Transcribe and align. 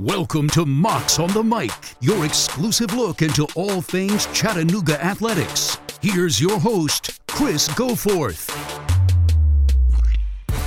Welcome 0.00 0.48
to 0.50 0.64
Mocs 0.64 1.22
on 1.22 1.30
the 1.34 1.42
Mic, 1.42 1.70
your 2.00 2.24
exclusive 2.24 2.94
look 2.94 3.20
into 3.20 3.46
all 3.54 3.82
things 3.82 4.24
Chattanooga 4.28 4.98
athletics. 5.04 5.76
Here's 6.00 6.40
your 6.40 6.58
host, 6.58 7.20
Chris 7.26 7.68
Goforth. 7.68 8.48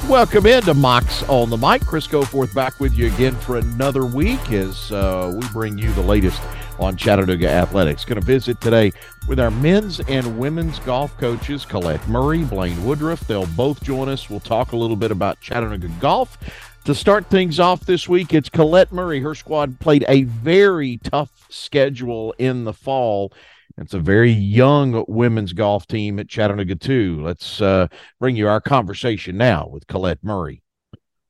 Welcome 0.08 0.46
into 0.46 0.76
Mocs 0.76 1.28
on 1.28 1.50
the 1.50 1.58
Mic. 1.58 1.82
Chris 1.82 2.06
Goforth 2.06 2.54
back 2.54 2.80
with 2.80 2.94
you 2.94 3.08
again 3.08 3.36
for 3.38 3.58
another 3.58 4.06
week 4.06 4.52
as 4.52 4.92
uh, 4.92 5.36
we 5.36 5.48
bring 5.48 5.80
you 5.80 5.92
the 5.94 6.04
latest 6.04 6.40
on 6.78 6.96
Chattanooga 6.96 7.50
athletics. 7.50 8.06
Going 8.06 8.22
to 8.22 8.26
visit 8.26 8.62
today 8.62 8.92
with 9.28 9.40
our 9.40 9.50
men's 9.50 10.00
and 10.02 10.38
women's 10.38 10.78
golf 10.80 11.18
coaches, 11.18 11.66
Colette 11.66 12.08
Murray, 12.08 12.44
Blaine 12.44 12.86
Woodruff. 12.86 13.22
They'll 13.22 13.48
both 13.48 13.82
join 13.84 14.10
us. 14.10 14.30
We'll 14.30 14.42
talk 14.42 14.74
a 14.74 14.78
little 14.78 14.96
bit 14.96 15.10
about 15.10 15.40
Chattanooga 15.42 15.88
golf 16.00 16.38
to 16.86 16.94
start 16.94 17.30
things 17.30 17.60
off 17.60 17.86
this 17.86 18.10
week, 18.10 18.34
it's 18.34 18.50
Colette 18.50 18.92
Murray. 18.92 19.22
Her 19.22 19.36
squad 19.36 19.80
played 19.80 20.04
a 20.10 20.24
very 20.24 20.98
tough 20.98 21.46
schedule 21.50 22.34
in 22.38 22.66
the 22.66 22.74
fall. 22.74 23.32
It's 23.78 23.94
a 23.94 24.00
very 24.00 24.32
young 24.32 25.06
women's 25.08 25.54
golf 25.54 25.88
team 25.88 26.20
at 26.20 26.28
Chattanooga, 26.28 26.76
too. 26.76 27.24
Let's 27.24 27.62
uh, 27.62 27.88
bring 28.20 28.36
you 28.36 28.48
our 28.48 28.60
conversation 28.60 29.38
now 29.38 29.68
with 29.68 29.88
Colette 29.88 30.24
Murray. 30.24 30.62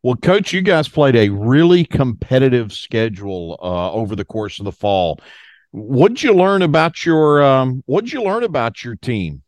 Well, 0.02 0.16
Coach, 0.16 0.54
you 0.54 0.62
guys 0.62 0.90
played 0.90 1.16
a 1.16 1.30
really 1.30 1.86
competitive 1.86 2.74
schedule 2.74 3.58
uh, 3.62 3.92
over 3.94 4.16
the 4.16 4.26
course 4.26 4.60
of 4.60 4.66
the 4.66 4.72
fall. 4.72 5.20
What'd 5.72 6.22
you 6.22 6.34
learn 6.34 6.62
about 6.62 7.06
your 7.06 7.42
um, 7.42 7.84
What'd 7.86 8.12
you 8.12 8.22
learn 8.22 8.44
about 8.44 8.84
your 8.84 8.96
team? 8.96 9.44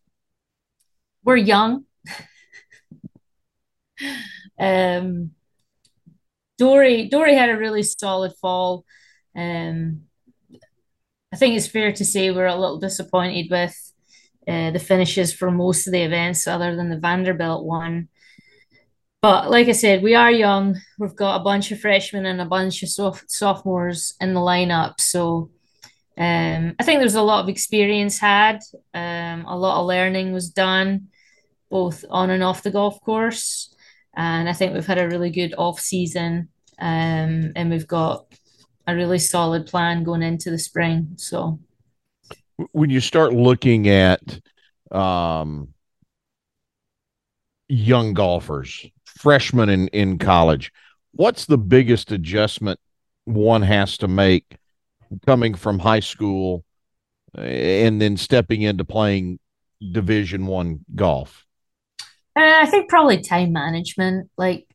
We're 1.23 1.35
young. 1.35 1.83
um, 4.59 5.34
Dory 6.57 7.09
Dory 7.09 7.35
had 7.35 7.49
a 7.49 7.57
really 7.57 7.83
solid 7.83 8.33
fall. 8.41 8.85
Um, 9.35 10.03
I 11.33 11.37
think 11.37 11.57
it's 11.57 11.67
fair 11.67 11.91
to 11.91 12.05
say 12.05 12.31
we're 12.31 12.45
a 12.45 12.55
little 12.55 12.79
disappointed 12.79 13.47
with 13.51 13.93
uh, 14.47 14.71
the 14.71 14.79
finishes 14.79 15.33
for 15.33 15.51
most 15.51 15.87
of 15.87 15.93
the 15.93 16.03
events, 16.03 16.47
other 16.47 16.75
than 16.75 16.89
the 16.89 16.99
Vanderbilt 16.99 17.65
one. 17.65 18.07
But 19.21 19.49
like 19.49 19.67
I 19.67 19.73
said, 19.73 20.03
we 20.03 20.13
are 20.15 20.31
young. 20.31 20.77
We've 20.99 21.15
got 21.15 21.41
a 21.41 21.43
bunch 21.43 21.71
of 21.71 21.79
freshmen 21.79 22.25
and 22.25 22.39
a 22.39 22.45
bunch 22.45 22.83
of 22.83 22.89
soph- 22.89 23.25
sophomores 23.27 24.13
in 24.21 24.33
the 24.33 24.39
lineup. 24.39 25.01
So 25.01 25.49
um, 26.17 26.75
I 26.79 26.83
think 26.83 26.99
there's 26.99 27.15
a 27.15 27.23
lot 27.23 27.41
of 27.41 27.49
experience 27.49 28.19
had. 28.19 28.59
Um, 28.93 29.45
a 29.45 29.57
lot 29.57 29.81
of 29.81 29.87
learning 29.87 30.31
was 30.31 30.49
done, 30.49 31.07
both 31.71 32.05
on 32.09 32.29
and 32.29 32.43
off 32.43 32.63
the 32.63 32.71
golf 32.71 33.01
course 33.01 33.74
and 34.15 34.47
I 34.49 34.53
think 34.53 34.73
we've 34.73 34.85
had 34.85 34.97
a 34.97 35.07
really 35.07 35.29
good 35.29 35.53
off 35.57 35.79
season, 35.79 36.49
um, 36.79 37.51
and 37.55 37.69
we've 37.69 37.87
got 37.87 38.25
a 38.87 38.95
really 38.95 39.19
solid 39.19 39.67
plan 39.67 40.03
going 40.03 40.21
into 40.21 40.49
the 40.49 40.59
spring. 40.59 41.13
So, 41.17 41.59
when 42.71 42.89
you 42.89 43.01
start 43.01 43.33
looking 43.33 43.89
at 43.89 44.39
um, 44.91 45.69
young 47.67 48.13
golfers, 48.13 48.85
freshmen 49.05 49.69
in 49.69 49.87
in 49.89 50.17
college, 50.17 50.71
what's 51.11 51.45
the 51.45 51.57
biggest 51.57 52.11
adjustment 52.11 52.79
one 53.25 53.61
has 53.63 53.97
to 53.97 54.07
make 54.07 54.57
coming 55.25 55.55
from 55.55 55.79
high 55.79 55.99
school 55.99 56.63
and 57.33 58.01
then 58.01 58.17
stepping 58.17 58.61
into 58.61 58.85
playing 58.85 59.39
Division 59.91 60.45
One 60.45 60.85
golf? 60.95 61.44
Uh, 62.35 62.59
I 62.61 62.65
think 62.65 62.89
probably 62.89 63.21
time 63.21 63.53
management. 63.53 64.29
Like 64.37 64.67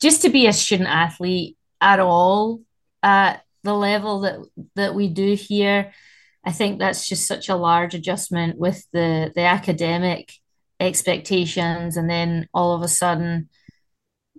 just 0.00 0.22
to 0.22 0.28
be 0.28 0.46
a 0.46 0.52
student 0.52 0.88
athlete 0.88 1.56
at 1.80 2.00
all 2.00 2.60
at 3.02 3.44
the 3.62 3.74
level 3.74 4.20
that 4.20 4.38
that 4.76 4.94
we 4.94 5.08
do 5.08 5.34
here, 5.34 5.92
I 6.44 6.52
think 6.52 6.78
that's 6.78 7.08
just 7.08 7.26
such 7.26 7.48
a 7.48 7.56
large 7.56 7.94
adjustment 7.94 8.58
with 8.58 8.86
the 8.92 9.32
the 9.34 9.42
academic 9.42 10.32
expectations, 10.78 11.96
and 11.96 12.08
then 12.08 12.48
all 12.54 12.74
of 12.74 12.82
a 12.82 12.88
sudden, 12.88 13.48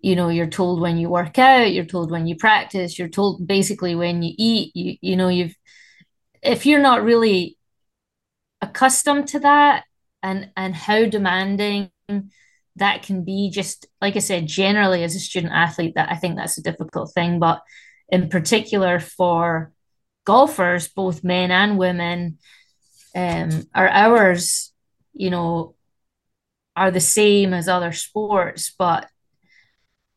you 0.02 0.16
know, 0.16 0.30
you're 0.30 0.48
told 0.48 0.82
when 0.82 0.98
you 0.98 1.10
work 1.10 1.38
out, 1.40 1.72
you're 1.72 1.86
told 1.86 2.12
when 2.12 2.28
you 2.28 2.36
practice, 2.36 2.98
you're 2.98 3.10
told 3.10 3.48
basically 3.48 3.96
when 3.96 4.24
you 4.24 4.34
eat. 4.38 4.76
You 4.76 4.98
you 5.02 5.16
know 5.16 5.30
you've 5.30 5.56
if 6.44 6.66
you're 6.66 6.82
not 6.82 7.04
really 7.04 7.58
accustomed 8.62 9.28
to 9.30 9.40
that 9.40 9.86
and 10.24 10.52
and 10.56 10.76
how 10.76 11.06
demanding 11.06 11.90
that 12.82 13.04
can 13.04 13.24
be 13.24 13.52
just 13.52 13.86
like 14.02 14.16
I 14.16 14.20
said, 14.20 14.48
generally 14.48 15.04
as 15.04 15.16
a 15.16 15.20
student 15.20 15.54
athlete, 15.54 15.94
that 15.96 16.12
I 16.12 16.16
think 16.16 16.36
that's 16.36 16.58
a 16.58 16.64
difficult 16.64 17.14
thing. 17.14 17.40
But 17.40 17.62
in 18.10 18.28
particular 18.28 19.00
for 19.00 19.72
golfers, 20.26 20.88
both 20.88 21.24
men 21.24 21.52
and 21.52 21.78
women, 21.78 22.40
um, 23.16 23.68
our 23.76 23.88
hours, 23.88 24.74
you 25.14 25.30
know, 25.30 25.76
are 26.76 26.90
the 26.90 27.00
same 27.00 27.54
as 27.54 27.68
other 27.68 27.92
sports, 27.92 28.74
but 28.76 29.08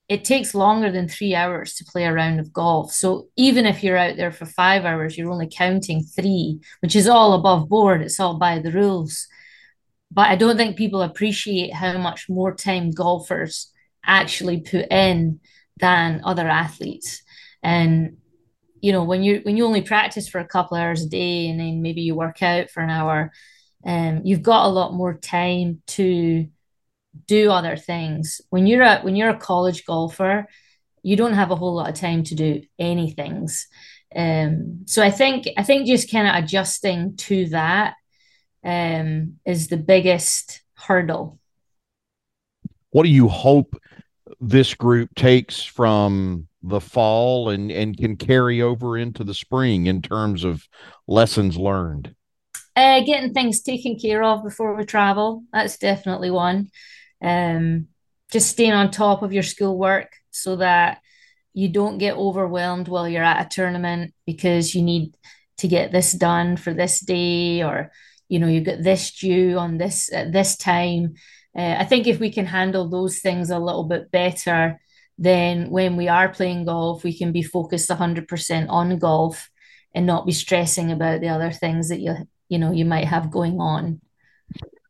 it 0.08 0.24
takes 0.24 0.54
longer 0.54 0.90
than 0.90 1.06
three 1.06 1.34
hours 1.34 1.74
to 1.74 1.84
play 1.84 2.04
a 2.04 2.12
round 2.12 2.40
of 2.40 2.52
golf. 2.52 2.92
So 2.92 3.28
even 3.36 3.66
if 3.66 3.84
you're 3.84 3.96
out 3.96 4.16
there 4.16 4.32
for 4.32 4.46
five 4.46 4.86
hours, 4.86 5.18
you're 5.18 5.30
only 5.30 5.48
counting 5.50 6.02
three, 6.02 6.60
which 6.80 6.96
is 6.96 7.08
all 7.08 7.34
above 7.34 7.68
board. 7.68 8.00
It's 8.00 8.20
all 8.20 8.38
by 8.38 8.58
the 8.58 8.72
rules 8.72 9.28
but 10.10 10.28
I 10.28 10.36
don't 10.36 10.56
think 10.56 10.76
people 10.76 11.02
appreciate 11.02 11.72
how 11.72 11.98
much 11.98 12.28
more 12.28 12.54
time 12.54 12.90
golfers 12.90 13.72
actually 14.04 14.60
put 14.60 14.86
in 14.90 15.40
than 15.78 16.20
other 16.24 16.48
athletes. 16.48 17.22
And 17.62 18.18
you 18.80 18.92
know, 18.92 19.04
when 19.04 19.22
you 19.22 19.40
when 19.44 19.56
you 19.56 19.64
only 19.64 19.80
practice 19.80 20.28
for 20.28 20.40
a 20.40 20.46
couple 20.46 20.76
hours 20.76 21.02
a 21.02 21.08
day 21.08 21.48
and 21.48 21.58
then 21.58 21.80
maybe 21.80 22.02
you 22.02 22.14
work 22.14 22.42
out 22.42 22.70
for 22.70 22.82
an 22.82 22.90
hour, 22.90 23.32
um, 23.86 24.20
you've 24.24 24.42
got 24.42 24.66
a 24.66 24.68
lot 24.68 24.92
more 24.92 25.14
time 25.14 25.82
to 25.88 26.46
do 27.26 27.50
other 27.50 27.76
things. 27.76 28.40
When 28.50 28.66
you're 28.66 28.82
a 28.82 29.00
when 29.00 29.16
you're 29.16 29.30
a 29.30 29.38
college 29.38 29.86
golfer, 29.86 30.46
you 31.02 31.16
don't 31.16 31.32
have 31.32 31.50
a 31.50 31.56
whole 31.56 31.74
lot 31.74 31.88
of 31.88 31.94
time 31.94 32.24
to 32.24 32.34
do 32.34 32.62
any 32.78 33.10
things. 33.10 33.68
Um, 34.14 34.82
so 34.86 35.02
I 35.02 35.10
think 35.10 35.48
I 35.56 35.62
think 35.62 35.86
just 35.86 36.10
kind 36.10 36.28
of 36.28 36.44
adjusting 36.44 37.16
to 37.16 37.48
that 37.48 37.94
um, 38.64 39.38
is 39.44 39.68
the 39.68 39.76
biggest 39.76 40.62
hurdle. 40.74 41.38
What 42.90 43.02
do 43.02 43.10
you 43.10 43.28
hope 43.28 43.76
this 44.40 44.74
group 44.74 45.14
takes 45.14 45.62
from 45.62 46.48
the 46.62 46.80
fall 46.80 47.50
and, 47.50 47.70
and 47.70 47.96
can 47.96 48.16
carry 48.16 48.62
over 48.62 48.96
into 48.96 49.24
the 49.24 49.34
spring 49.34 49.86
in 49.86 50.00
terms 50.00 50.44
of 50.44 50.66
lessons 51.06 51.56
learned? 51.56 52.14
Uh, 52.76 53.00
getting 53.04 53.32
things 53.32 53.62
taken 53.62 53.98
care 53.98 54.22
of 54.22 54.42
before 54.42 54.74
we 54.74 54.84
travel. 54.84 55.44
That's 55.52 55.78
definitely 55.78 56.30
one. 56.30 56.70
Um, 57.22 57.88
just 58.32 58.50
staying 58.50 58.72
on 58.72 58.90
top 58.90 59.22
of 59.22 59.32
your 59.32 59.42
schoolwork 59.42 60.12
so 60.30 60.56
that 60.56 61.00
you 61.52 61.68
don't 61.68 61.98
get 61.98 62.16
overwhelmed 62.16 62.88
while 62.88 63.08
you're 63.08 63.22
at 63.22 63.46
a 63.46 63.48
tournament 63.48 64.12
because 64.26 64.74
you 64.74 64.82
need 64.82 65.16
to 65.58 65.68
get 65.68 65.92
this 65.92 66.12
done 66.12 66.56
for 66.56 66.74
this 66.74 66.98
day 66.98 67.62
or 67.62 67.92
you 68.34 68.40
know, 68.40 68.48
you've 68.48 68.64
got 68.64 68.82
this 68.82 69.12
due 69.12 69.56
on 69.58 69.78
this 69.78 70.12
at 70.12 70.32
this 70.32 70.56
time. 70.56 71.14
Uh, 71.56 71.76
I 71.78 71.84
think 71.84 72.08
if 72.08 72.18
we 72.18 72.32
can 72.32 72.46
handle 72.46 72.88
those 72.88 73.20
things 73.20 73.50
a 73.50 73.60
little 73.60 73.84
bit 73.84 74.10
better, 74.10 74.80
then 75.16 75.70
when 75.70 75.94
we 75.94 76.08
are 76.08 76.28
playing 76.28 76.64
golf, 76.64 77.04
we 77.04 77.16
can 77.16 77.30
be 77.30 77.44
focused 77.44 77.88
100% 77.90 78.68
on 78.68 78.98
golf 78.98 79.48
and 79.94 80.04
not 80.04 80.26
be 80.26 80.32
stressing 80.32 80.90
about 80.90 81.20
the 81.20 81.28
other 81.28 81.52
things 81.52 81.90
that 81.90 82.00
you 82.00 82.16
you 82.48 82.58
know 82.58 82.72
you 82.72 82.84
might 82.84 83.04
have 83.04 83.30
going 83.30 83.60
on. 83.60 84.00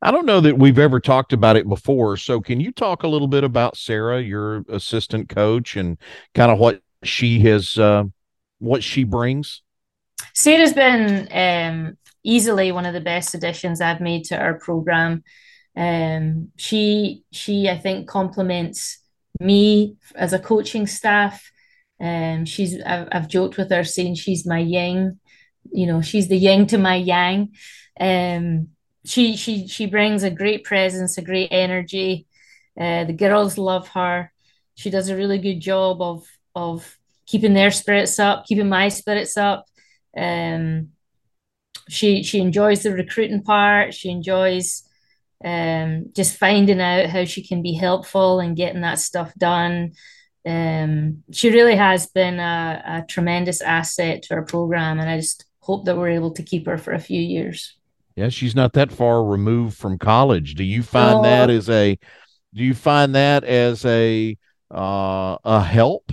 I 0.01 0.11
don't 0.11 0.25
know 0.25 0.41
that 0.41 0.59
we've 0.59 0.79
ever 0.79 0.99
talked 0.99 1.35
about 1.35 1.57
it 1.57 1.69
before. 1.69 2.17
So 2.17 2.41
can 2.41 2.61
you 2.61 2.73
talk 2.73 3.03
a 3.03 3.09
little 3.09 3.29
bit 3.29 3.45
about 3.45 3.77
Sarah, 3.77 4.23
your 4.23 4.65
assistant 4.71 5.29
coach, 5.29 5.77
and 5.77 5.99
kind 6.35 6.51
of 6.51 6.59
what 6.59 6.81
she 7.03 7.41
has, 7.41 7.79
uh, 7.79 8.05
what 8.59 8.83
she 8.83 9.05
brings? 9.05 9.61
Sarah's 10.33 10.73
been 10.73 11.29
um, 11.31 11.99
easily 12.25 12.73
one 12.73 12.87
of 12.87 12.95
the 12.95 13.01
best 13.01 13.35
additions 13.35 13.81
I've 13.81 14.01
made 14.01 14.25
to 14.27 14.39
our 14.39 14.55
program. 14.55 15.23
Um, 15.77 16.51
she 16.57 17.25
she 17.33 17.69
I 17.69 17.79
think 17.79 18.09
complements 18.09 18.99
me 19.41 19.97
as 20.15 20.33
a 20.33 20.39
coaching 20.39 20.87
staff. 20.87 21.51
Um, 22.01 22.45
she's 22.45 22.81
I've, 22.83 23.09
I've 23.13 23.29
joked 23.29 23.57
with 23.57 23.71
her 23.71 23.85
saying 23.85 24.17
she's 24.17 24.47
my 24.47 24.59
yin, 24.59 25.21
you 25.73 25.87
know, 25.87 26.03
she's 26.03 26.29
the 26.29 26.37
yin 26.37 26.67
to 26.69 26.79
my 26.79 26.97
yang. 26.97 27.53
Um, 28.01 28.69
she 29.05 29.37
she 29.37 29.69
she 29.69 29.87
brings 29.87 30.23
a 30.23 30.31
great 30.31 30.65
presence, 30.65 31.19
a 31.19 31.23
great 31.23 31.49
energy. 31.51 32.27
Uh, 32.79 33.05
the 33.05 33.13
girls 33.13 33.59
love 33.59 33.89
her. 33.89 34.33
She 34.75 34.91
does 34.91 35.09
a 35.09 35.17
really 35.17 35.39
good 35.39 35.61
job 35.61 36.01
of 36.01 36.25
of 36.55 36.99
keeping 37.27 37.55
their 37.55 37.71
spirits 37.71 38.19
up, 38.19 38.47
keeping 38.47 38.69
my 38.69 38.89
spirits 38.89 39.37
up. 39.37 39.67
Um, 40.17 40.91
she 41.89 42.23
she 42.23 42.41
enjoys 42.41 42.83
the 42.83 42.93
recruiting 42.93 43.43
part. 43.43 43.95
She 43.95 44.11
enjoys 44.11 44.83
um, 45.45 46.07
just 46.15 46.37
finding 46.37 46.81
out 46.81 47.11
how 47.11 47.25
she 47.25 47.47
can 47.47 47.63
be 47.63 47.75
helpful 47.75 48.41
and 48.41 48.57
getting 48.57 48.81
that 48.81 48.99
stuff 48.99 49.33
done. 49.37 49.93
um, 50.47 51.23
she 51.33 51.51
really 51.51 51.77
has 51.77 52.07
been 52.07 52.39
a, 52.39 52.83
a 52.87 53.07
tremendous 53.07 53.61
asset 53.61 54.23
to 54.23 54.35
our 54.35 54.45
program, 54.45 55.01
and 55.01 55.09
I 55.09 55.19
just 55.19 55.45
hope 55.61 55.85
that 55.87 55.97
we're 55.97 56.11
able 56.11 56.33
to 56.33 56.43
keep 56.43 56.67
her 56.67 56.79
for 56.79 56.93
a 56.93 56.99
few 56.99 57.21
years. 57.21 57.77
Yeah, 58.17 58.29
she's 58.29 58.55
not 58.55 58.75
that 58.75 58.93
far 58.93 59.25
removed 59.25 59.77
from 59.77 59.99
college. 59.99 60.55
Do 60.55 60.65
you 60.65 60.83
find 60.83 61.17
oh. 61.17 61.23
that 61.23 61.51
as 61.51 61.69
a 61.69 61.99
do 62.55 62.63
you 62.63 62.75
find 62.75 63.15
that 63.15 63.43
as 63.45 63.85
a 63.85 64.37
uh, 64.71 65.37
a 65.45 65.61
help? 65.63 66.13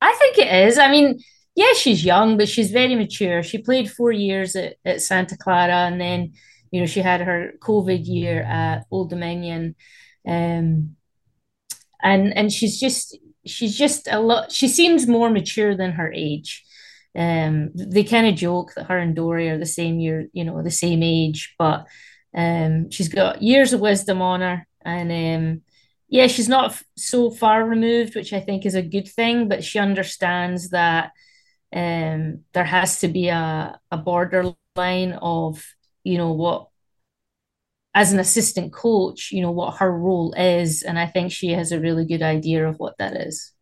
I 0.00 0.14
think 0.14 0.38
it 0.38 0.68
is. 0.68 0.78
I 0.78 0.90
mean, 0.90 1.18
yeah, 1.56 1.72
she's 1.72 2.04
young, 2.04 2.36
but 2.36 2.48
she's 2.48 2.70
very 2.70 2.94
mature. 2.94 3.42
She 3.42 3.58
played 3.58 3.90
four 3.90 4.12
years 4.12 4.54
at, 4.56 4.74
at 4.84 5.00
Santa 5.00 5.38
Clara, 5.38 5.86
and 5.90 5.98
then 5.98 6.34
you 6.70 6.80
know 6.80 6.86
she 6.86 7.00
had 7.00 7.22
her 7.22 7.54
COVID 7.60 8.06
year 8.06 8.42
at 8.42 8.84
Old 8.90 9.08
Dominion, 9.08 9.74
um, 10.28 10.96
and 12.02 12.36
and 12.36 12.52
she's 12.52 12.78
just 12.78 13.18
she's 13.46 13.76
just 13.76 14.06
a 14.10 14.20
lot. 14.20 14.52
She 14.52 14.68
seems 14.68 15.06
more 15.08 15.30
mature 15.30 15.74
than 15.74 15.92
her 15.92 16.12
age. 16.12 16.62
Um, 17.16 17.70
they 17.74 18.04
kind 18.04 18.26
of 18.26 18.34
joke 18.34 18.74
that 18.74 18.88
her 18.88 18.98
and 18.98 19.16
Dory 19.16 19.48
are 19.48 19.58
the 19.58 19.64
same 19.64 19.98
year, 19.98 20.28
you 20.34 20.44
know, 20.44 20.62
the 20.62 20.70
same 20.70 21.02
age, 21.02 21.54
but 21.58 21.86
um, 22.36 22.90
she's 22.90 23.08
got 23.08 23.40
years 23.40 23.72
of 23.72 23.80
wisdom 23.80 24.20
on 24.20 24.42
her, 24.42 24.66
and 24.84 25.10
um, 25.10 25.62
yeah, 26.10 26.26
she's 26.26 26.50
not 26.50 26.78
so 26.98 27.30
far 27.30 27.64
removed, 27.64 28.14
which 28.14 28.34
I 28.34 28.40
think 28.40 28.66
is 28.66 28.74
a 28.74 28.82
good 28.82 29.08
thing. 29.08 29.48
But 29.48 29.64
she 29.64 29.78
understands 29.78 30.68
that 30.70 31.12
um, 31.76 32.44
there 32.54 32.64
has 32.64 33.00
to 33.00 33.08
be 33.08 33.28
a, 33.28 33.78
a 33.90 33.96
borderline 33.96 35.12
of 35.20 35.64
you 36.02 36.18
know 36.18 36.32
what 36.32 36.68
as 37.96 38.12
an 38.12 38.20
assistant 38.20 38.74
coach, 38.74 39.32
you 39.32 39.40
know, 39.40 39.50
what 39.50 39.78
her 39.78 39.90
role 39.90 40.34
is. 40.34 40.82
And 40.82 40.98
I 40.98 41.06
think 41.06 41.32
she 41.32 41.48
has 41.52 41.72
a 41.72 41.80
really 41.80 42.04
good 42.04 42.20
idea 42.20 42.68
of 42.68 42.78
what 42.78 42.98
that 42.98 43.16
is. 43.16 43.52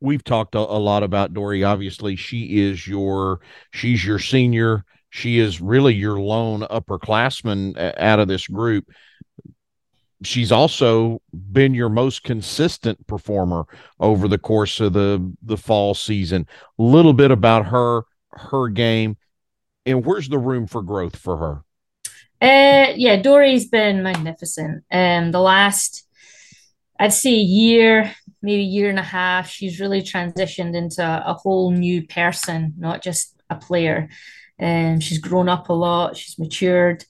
We've 0.00 0.22
talked 0.22 0.54
a, 0.54 0.58
a 0.58 0.60
lot 0.60 1.02
about 1.02 1.32
Dory. 1.32 1.64
Obviously, 1.64 2.14
she 2.14 2.60
is 2.60 2.86
your, 2.86 3.40
she's 3.72 4.04
your 4.04 4.18
senior. 4.18 4.84
She 5.08 5.38
is 5.38 5.62
really 5.62 5.94
your 5.94 6.20
lone 6.20 6.60
upperclassman 6.60 7.94
out 7.96 8.18
of 8.18 8.28
this 8.28 8.46
group. 8.46 8.90
She's 10.24 10.52
also 10.52 11.20
been 11.32 11.74
your 11.74 11.88
most 11.88 12.22
consistent 12.22 13.06
performer 13.06 13.66
over 13.98 14.28
the 14.28 14.38
course 14.38 14.80
of 14.80 14.92
the 14.92 15.34
the 15.42 15.56
fall 15.56 15.94
season. 15.94 16.46
A 16.78 16.82
little 16.82 17.12
bit 17.12 17.30
about 17.30 17.66
her, 17.66 18.02
her 18.30 18.68
game, 18.68 19.16
and 19.86 20.04
where's 20.04 20.28
the 20.28 20.38
room 20.38 20.66
for 20.66 20.82
growth 20.82 21.16
for 21.16 21.36
her? 21.38 21.64
Uh, 22.40 22.92
yeah, 22.96 23.22
Dory's 23.22 23.68
been 23.68 24.02
magnificent. 24.02 24.84
Um, 24.90 25.30
the 25.30 25.40
last, 25.40 26.04
I'd 26.98 27.12
say, 27.12 27.34
year, 27.34 28.12
maybe 28.42 28.64
year 28.64 28.90
and 28.90 28.98
a 28.98 29.02
half, 29.02 29.48
she's 29.48 29.78
really 29.78 30.02
transitioned 30.02 30.74
into 30.74 31.02
a 31.02 31.34
whole 31.34 31.70
new 31.70 32.04
person, 32.04 32.74
not 32.78 33.00
just 33.00 33.40
a 33.48 33.54
player. 33.54 34.08
And 34.58 34.94
um, 34.94 35.00
she's 35.00 35.18
grown 35.18 35.48
up 35.48 35.68
a 35.68 35.72
lot. 35.72 36.16
She's 36.16 36.38
matured. 36.38 37.04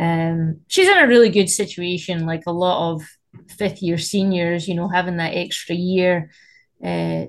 Um, 0.00 0.62
she's 0.66 0.88
in 0.88 0.98
a 0.98 1.06
really 1.06 1.28
good 1.28 1.50
situation, 1.50 2.26
like 2.26 2.44
a 2.46 2.52
lot 2.52 2.92
of 2.92 3.02
fifth 3.48 3.82
year 3.82 3.98
seniors. 3.98 4.66
You 4.66 4.74
know, 4.74 4.88
having 4.88 5.18
that 5.18 5.36
extra 5.36 5.76
year 5.76 6.30
uh, 6.82 7.26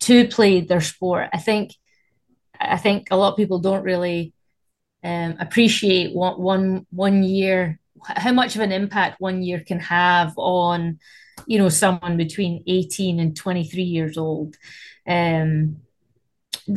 to 0.00 0.28
play 0.28 0.60
their 0.60 0.80
sport. 0.80 1.28
I 1.32 1.38
think, 1.38 1.74
I 2.58 2.78
think 2.78 3.08
a 3.10 3.16
lot 3.16 3.32
of 3.32 3.36
people 3.36 3.58
don't 3.58 3.82
really 3.82 4.32
um, 5.02 5.36
appreciate 5.40 6.14
what 6.14 6.38
one 6.40 6.86
one 6.90 7.22
year 7.24 7.80
how 8.04 8.32
much 8.32 8.54
of 8.56 8.62
an 8.62 8.72
impact 8.72 9.20
one 9.20 9.42
year 9.42 9.60
can 9.60 9.80
have 9.80 10.32
on 10.36 10.98
you 11.46 11.58
know 11.58 11.68
someone 11.68 12.16
between 12.16 12.62
18 12.66 13.20
and 13.20 13.36
23 13.36 13.82
years 13.82 14.16
old 14.16 14.56
um, 15.06 15.78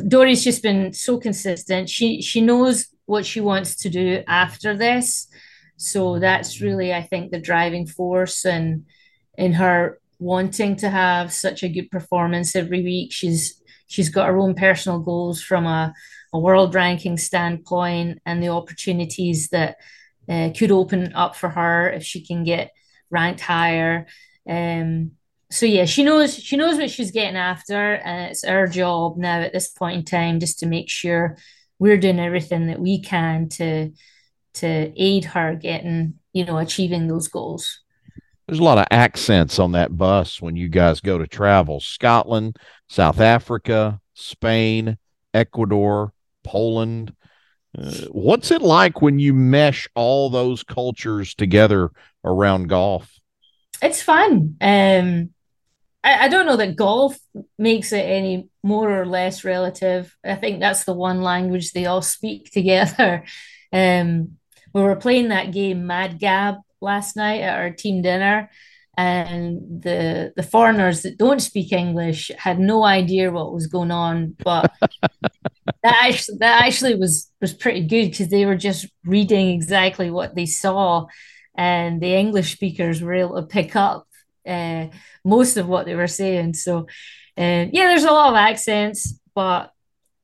Dory's 0.07 0.43
just 0.43 0.63
been 0.63 0.93
so 0.93 1.19
consistent 1.19 1.89
she 1.89 2.21
she 2.21 2.41
knows 2.41 2.87
what 3.05 3.25
she 3.25 3.41
wants 3.41 3.75
to 3.75 3.89
do 3.89 4.23
after 4.27 4.75
this 4.75 5.27
so 5.77 6.19
that's 6.19 6.61
really 6.61 6.93
i 6.93 7.01
think 7.01 7.31
the 7.31 7.39
driving 7.39 7.85
force 7.85 8.45
and 8.45 8.85
in 9.37 9.53
her 9.53 9.99
wanting 10.19 10.75
to 10.75 10.89
have 10.89 11.31
such 11.33 11.63
a 11.63 11.69
good 11.69 11.91
performance 11.91 12.55
every 12.55 12.81
week 12.81 13.11
she's 13.11 13.61
she's 13.87 14.09
got 14.09 14.27
her 14.27 14.37
own 14.37 14.55
personal 14.55 14.99
goals 14.99 15.41
from 15.41 15.65
a 15.65 15.93
a 16.35 16.39
world 16.39 16.75
ranking 16.75 17.17
standpoint 17.17 18.21
and 18.25 18.43
the 18.43 18.49
opportunities 18.49 19.47
that 19.49 19.77
uh, 20.27 20.49
could 20.57 20.69
open 20.69 21.13
up 21.13 21.33
for 21.33 21.47
her 21.49 21.89
if 21.89 22.03
she 22.03 22.19
can 22.25 22.43
get 22.43 22.71
ranked 23.09 23.39
higher. 23.39 24.05
Um, 24.47 25.11
so 25.49 25.65
yeah, 25.65 25.85
she 25.85 26.03
knows 26.03 26.35
she 26.35 26.57
knows 26.57 26.77
what 26.77 26.89
she's 26.89 27.11
getting 27.11 27.37
after, 27.37 27.93
and 27.93 28.31
it's 28.31 28.43
our 28.43 28.67
job 28.67 29.15
now 29.17 29.39
at 29.39 29.53
this 29.53 29.69
point 29.69 29.95
in 29.95 30.03
time 30.03 30.39
just 30.41 30.59
to 30.59 30.65
make 30.65 30.89
sure 30.89 31.37
we're 31.79 31.97
doing 31.97 32.19
everything 32.19 32.67
that 32.67 32.79
we 32.79 33.01
can 33.01 33.49
to 33.49 33.91
to 34.55 34.93
aid 34.95 35.25
her 35.25 35.55
getting 35.55 36.15
you 36.33 36.45
know 36.45 36.57
achieving 36.57 37.07
those 37.07 37.27
goals. 37.27 37.81
There's 38.47 38.59
a 38.59 38.63
lot 38.63 38.77
of 38.77 38.85
accents 38.91 39.57
on 39.57 39.71
that 39.71 39.97
bus 39.97 40.41
when 40.41 40.55
you 40.55 40.69
guys 40.69 41.01
go 41.01 41.17
to 41.17 41.25
travel. 41.25 41.79
Scotland, 41.79 42.57
South 42.87 43.19
Africa, 43.19 43.99
Spain, 44.13 44.97
Ecuador, 45.33 46.13
Poland. 46.43 47.15
Uh, 47.77 47.91
what's 48.11 48.51
it 48.51 48.61
like 48.61 49.01
when 49.01 49.17
you 49.17 49.33
mesh 49.33 49.87
all 49.95 50.29
those 50.29 50.63
cultures 50.63 51.33
together 51.33 51.89
around 52.23 52.69
golf? 52.69 53.19
It's 53.81 54.01
fun. 54.01 54.55
Um, 54.61 55.31
I, 56.03 56.25
I 56.25 56.27
don't 56.27 56.45
know 56.45 56.55
that 56.57 56.75
golf 56.75 57.17
makes 57.57 57.91
it 57.91 58.05
any 58.05 58.47
more 58.65 58.99
or 58.99 59.05
less 59.05 59.43
relative. 59.43 60.13
I 60.25 60.35
think 60.35 60.59
that's 60.59 60.85
the 60.85 60.93
one 60.93 61.21
language 61.21 61.71
they 61.71 61.85
all 61.85 62.01
speak 62.01 62.51
together. 62.51 63.23
Um, 63.71 64.37
we 64.73 64.81
were 64.81 64.95
playing 64.95 65.29
that 65.29 65.53
game 65.53 65.87
Mad 65.87 66.19
Gab 66.19 66.55
last 66.81 67.15
night 67.15 67.41
at 67.41 67.59
our 67.59 67.69
team 67.69 68.01
dinner, 68.01 68.49
and 68.97 69.81
the 69.83 70.33
the 70.35 70.43
foreigners 70.43 71.03
that 71.03 71.17
don't 71.17 71.41
speak 71.41 71.71
English 71.71 72.31
had 72.37 72.59
no 72.59 72.83
idea 72.83 73.31
what 73.31 73.53
was 73.53 73.67
going 73.67 73.91
on, 73.91 74.35
but 74.43 74.73
that 74.81 75.99
actually 76.03 76.37
that 76.39 76.63
actually 76.63 76.95
was 76.95 77.31
was 77.39 77.53
pretty 77.53 77.81
good 77.81 78.09
because 78.09 78.29
they 78.29 78.45
were 78.45 78.57
just 78.57 78.87
reading 79.05 79.49
exactly 79.49 80.09
what 80.09 80.35
they 80.35 80.45
saw, 80.45 81.05
and 81.55 82.01
the 82.01 82.15
English 82.15 82.53
speakers 82.53 83.01
were 83.01 83.13
able 83.13 83.35
to 83.39 83.47
pick 83.47 83.75
up 83.75 84.07
uh, 84.47 84.87
most 85.23 85.57
of 85.57 85.67
what 85.67 85.85
they 85.85 85.95
were 85.95 86.07
saying. 86.07 86.53
So, 86.53 86.87
uh, 87.37 87.65
yeah, 87.71 87.87
there's 87.87 88.03
a 88.03 88.11
lot 88.11 88.29
of 88.29 88.35
accents, 88.35 89.19
but 89.33 89.71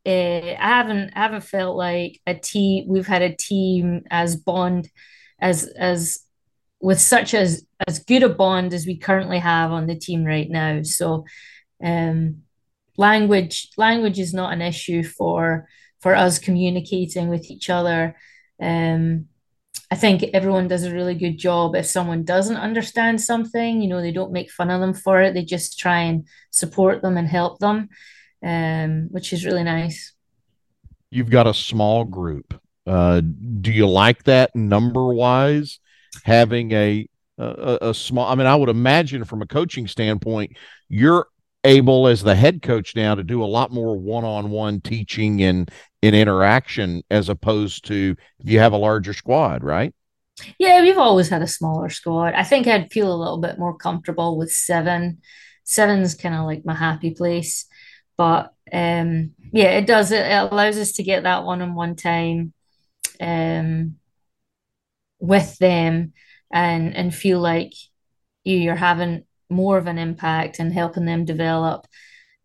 uh, 0.05 0.09
I 0.09 0.55
haven't 0.57 1.11
I 1.15 1.19
haven't 1.19 1.43
felt 1.43 1.75
like 1.75 2.19
a 2.25 2.33
team. 2.33 2.85
We've 2.87 3.07
had 3.07 3.21
a 3.21 3.35
team 3.35 4.03
as 4.09 4.35
bond 4.35 4.89
as 5.39 5.65
as 5.65 6.19
with 6.79 6.99
such 6.99 7.33
as 7.33 7.65
as 7.87 7.99
good 7.99 8.23
a 8.23 8.29
bond 8.29 8.73
as 8.73 8.85
we 8.85 8.97
currently 8.97 9.39
have 9.39 9.71
on 9.71 9.87
the 9.87 9.95
team 9.95 10.23
right 10.23 10.49
now. 10.49 10.81
So. 10.83 11.25
Um, 11.83 12.43
language 12.97 13.69
language 13.77 14.19
is 14.19 14.33
not 14.33 14.53
an 14.53 14.61
issue 14.61 15.03
for 15.03 15.67
for 16.01 16.15
us 16.15 16.39
communicating 16.39 17.29
with 17.29 17.49
each 17.49 17.69
other. 17.69 18.15
Um, 18.61 19.27
I 19.89 19.95
think 19.95 20.23
everyone 20.33 20.69
does 20.69 20.83
a 20.83 20.93
really 20.93 21.15
good 21.15 21.37
job. 21.37 21.75
If 21.75 21.85
someone 21.85 22.23
doesn't 22.23 22.55
understand 22.55 23.19
something, 23.19 23.81
you 23.81 23.89
know, 23.89 24.01
they 24.01 24.13
don't 24.13 24.31
make 24.31 24.49
fun 24.49 24.69
of 24.69 24.79
them 24.79 24.93
for 24.93 25.21
it. 25.21 25.33
They 25.33 25.43
just 25.43 25.77
try 25.77 26.01
and 26.03 26.27
support 26.49 27.01
them 27.01 27.17
and 27.17 27.27
help 27.27 27.59
them, 27.59 27.89
um, 28.43 29.09
which 29.11 29.33
is 29.33 29.45
really 29.45 29.63
nice. 29.63 30.13
You've 31.09 31.29
got 31.29 31.45
a 31.45 31.53
small 31.53 32.05
group. 32.05 32.59
Uh, 32.87 33.21
do 33.21 33.71
you 33.71 33.87
like 33.87 34.23
that 34.23 34.55
number 34.55 35.13
wise? 35.13 35.79
Having 36.23 36.71
a, 36.71 37.07
a 37.37 37.77
a 37.81 37.93
small. 37.93 38.31
I 38.31 38.35
mean, 38.35 38.47
I 38.47 38.55
would 38.55 38.69
imagine 38.69 39.25
from 39.25 39.41
a 39.41 39.47
coaching 39.47 39.87
standpoint, 39.87 40.57
you're 40.87 41.27
able 41.63 42.07
as 42.07 42.23
the 42.23 42.35
head 42.35 42.61
coach 42.61 42.95
now 42.95 43.15
to 43.15 43.23
do 43.23 43.43
a 43.43 43.45
lot 43.45 43.71
more 43.71 43.97
one-on-one 43.97 44.81
teaching 44.81 45.43
and 45.43 45.69
in 46.01 46.15
interaction 46.15 47.03
as 47.11 47.29
opposed 47.29 47.85
to 47.85 48.15
if 48.39 48.49
you 48.49 48.59
have 48.59 48.73
a 48.73 48.77
larger 48.77 49.13
squad, 49.13 49.63
right? 49.63 49.93
Yeah, 50.57 50.81
we've 50.81 50.97
always 50.97 51.29
had 51.29 51.41
a 51.41 51.47
smaller 51.47 51.89
squad. 51.89 52.33
I 52.33 52.43
think 52.43 52.67
I'd 52.67 52.91
feel 52.91 53.13
a 53.13 53.15
little 53.15 53.37
bit 53.37 53.59
more 53.59 53.77
comfortable 53.77 54.37
with 54.37 54.51
seven. 54.51 55.21
Seven's 55.63 56.15
kind 56.15 56.35
of 56.35 56.45
like 56.45 56.65
my 56.65 56.73
happy 56.75 57.11
place. 57.11 57.65
But 58.17 58.53
um 58.73 59.31
yeah, 59.51 59.77
it 59.77 59.85
does 59.85 60.11
it, 60.11 60.25
allows 60.25 60.77
us 60.77 60.93
to 60.93 61.03
get 61.03 61.23
that 61.23 61.43
one-on-one 61.43 61.95
time 61.95 62.53
um 63.19 63.95
with 65.19 65.57
them 65.59 66.13
and 66.51 66.95
and 66.95 67.13
feel 67.13 67.39
like 67.39 67.73
you're 68.43 68.75
having 68.75 69.23
more 69.49 69.77
of 69.77 69.87
an 69.87 69.97
impact 69.97 70.59
and 70.59 70.73
helping 70.73 71.05
them 71.05 71.25
develop. 71.25 71.85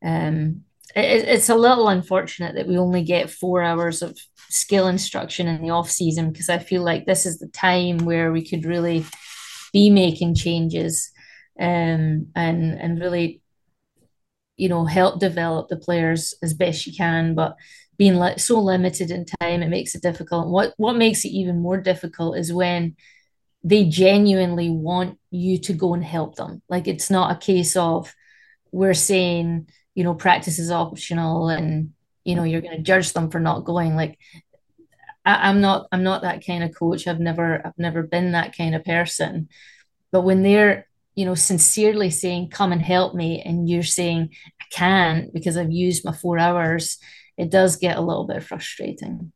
Um, 0.04 0.62
it, 0.96 1.28
it's 1.28 1.48
a 1.48 1.54
little 1.54 1.88
unfortunate 1.88 2.54
that 2.56 2.66
we 2.66 2.78
only 2.78 3.02
get 3.02 3.30
four 3.30 3.62
hours 3.62 4.02
of 4.02 4.18
skill 4.48 4.88
instruction 4.88 5.46
in 5.46 5.62
the 5.62 5.70
off 5.70 5.90
season 5.90 6.30
because 6.32 6.48
I 6.48 6.58
feel 6.58 6.82
like 6.82 7.06
this 7.06 7.26
is 7.26 7.38
the 7.38 7.48
time 7.48 7.98
where 7.98 8.32
we 8.32 8.46
could 8.48 8.64
really 8.64 9.04
be 9.72 9.90
making 9.90 10.34
changes 10.34 11.10
um, 11.60 12.28
and 12.34 12.74
and 12.80 13.00
really 13.00 13.42
you 14.56 14.68
know, 14.68 14.84
help 14.84 15.20
develop 15.20 15.68
the 15.68 15.76
players 15.76 16.34
as 16.42 16.54
best 16.54 16.86
you 16.86 16.94
can, 16.94 17.34
but 17.34 17.56
being 17.98 18.16
li- 18.16 18.38
so 18.38 18.58
limited 18.60 19.10
in 19.10 19.24
time, 19.40 19.62
it 19.62 19.68
makes 19.68 19.94
it 19.94 20.02
difficult. 20.02 20.48
What 20.48 20.74
what 20.76 20.96
makes 20.96 21.24
it 21.24 21.28
even 21.30 21.60
more 21.60 21.80
difficult 21.80 22.36
is 22.36 22.52
when 22.52 22.96
they 23.64 23.84
genuinely 23.84 24.70
want 24.70 25.18
you 25.30 25.58
to 25.58 25.72
go 25.72 25.94
and 25.94 26.04
help 26.04 26.36
them. 26.36 26.62
Like 26.68 26.88
it's 26.88 27.10
not 27.10 27.32
a 27.36 27.38
case 27.38 27.76
of 27.76 28.14
we're 28.72 28.94
saying, 28.94 29.68
you 29.96 30.04
know, 30.04 30.14
practice 30.14 30.60
is 30.60 30.70
optional 30.70 31.48
and 31.48 31.92
you 32.22 32.36
know 32.36 32.44
you're 32.44 32.60
going 32.60 32.76
to 32.76 32.82
judge 32.82 33.12
them 33.12 33.30
for 33.30 33.40
not 33.40 33.64
going. 33.64 33.96
Like 33.96 34.16
I, 35.24 35.48
I'm 35.48 35.60
not 35.60 35.88
I'm 35.90 36.04
not 36.04 36.22
that 36.22 36.46
kind 36.46 36.62
of 36.62 36.72
coach. 36.72 37.08
I've 37.08 37.18
never 37.18 37.66
I've 37.66 37.78
never 37.78 38.04
been 38.04 38.32
that 38.32 38.56
kind 38.56 38.76
of 38.76 38.84
person. 38.84 39.48
But 40.12 40.20
when 40.20 40.44
they're 40.44 40.86
you 41.16 41.24
know, 41.24 41.34
sincerely 41.34 42.10
saying, 42.10 42.50
come 42.50 42.72
and 42.72 42.82
help 42.82 43.14
me, 43.14 43.42
and 43.42 43.68
you're 43.68 43.82
saying, 43.82 44.28
I 44.60 44.64
can't 44.70 45.32
because 45.32 45.56
I've 45.56 45.72
used 45.72 46.04
my 46.04 46.12
four 46.12 46.38
hours, 46.38 46.98
it 47.38 47.50
does 47.50 47.76
get 47.76 47.96
a 47.96 48.02
little 48.02 48.26
bit 48.26 48.42
frustrating. 48.42 49.32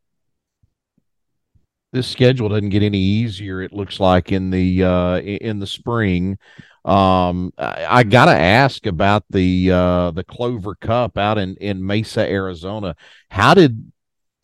This 1.92 2.06
schedule 2.06 2.50
doesn't 2.50 2.68
get 2.68 2.82
any 2.82 2.98
easier. 2.98 3.62
It 3.62 3.72
looks 3.72 3.98
like 3.98 4.30
in 4.30 4.50
the 4.50 4.84
uh, 4.84 5.18
in 5.18 5.58
the 5.58 5.66
spring. 5.66 6.38
Um, 6.84 7.52
I, 7.58 7.87
I 7.88 8.02
got 8.04 8.26
to 8.26 8.37
ask 8.37 8.87
about 8.87 9.25
the 9.30 9.70
uh, 9.70 10.10
the 10.12 10.25
Clover 10.25 10.75
Cup 10.75 11.18
out 11.18 11.38
in 11.38 11.56
in 11.56 11.84
Mesa, 11.84 12.28
Arizona. 12.28 12.96
How 13.28 13.54
did 13.54 13.92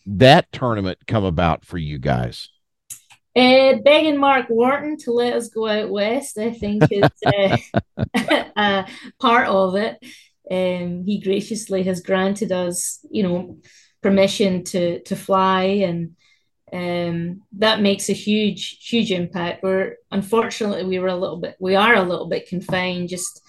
that 0.07 0.51
tournament 0.53 0.99
come 1.07 1.25
about 1.25 1.65
for 1.65 1.79
you 1.79 1.99
guys? 1.99 2.49
Uh, 3.37 3.77
begging 3.85 4.19
Mark 4.19 4.49
Wharton 4.49 4.97
to 4.99 5.13
let 5.13 5.35
us 5.35 5.49
go 5.49 5.69
out 5.69 5.91
west, 5.91 6.39
I 6.39 6.53
think, 6.53 6.85
is 6.91 7.11
uh, 7.27 7.57
uh, 8.57 8.85
part 9.21 9.49
of 9.49 9.77
it. 9.77 9.99
Um, 10.51 11.05
he 11.05 11.21
graciously 11.21 11.83
has 11.83 12.01
granted 12.01 12.51
us, 12.51 13.05
you 13.11 13.23
know, 13.23 13.59
permission 14.03 14.65
to 14.65 15.01
to 15.03 15.17
fly, 15.17 15.63
and 15.85 16.17
um, 16.73 17.43
that 17.59 17.81
makes 17.81 18.09
a 18.09 18.13
huge, 18.13 18.79
huge 18.87 19.13
impact. 19.13 19.63
We're 19.63 19.97
unfortunately 20.11 20.85
we 20.85 20.99
were 20.99 21.09
a 21.09 21.17
little 21.17 21.39
bit, 21.39 21.57
we 21.59 21.77
are 21.77 21.95
a 21.95 22.03
little 22.03 22.29
bit 22.29 22.49
confined 22.49 23.09
just 23.09 23.43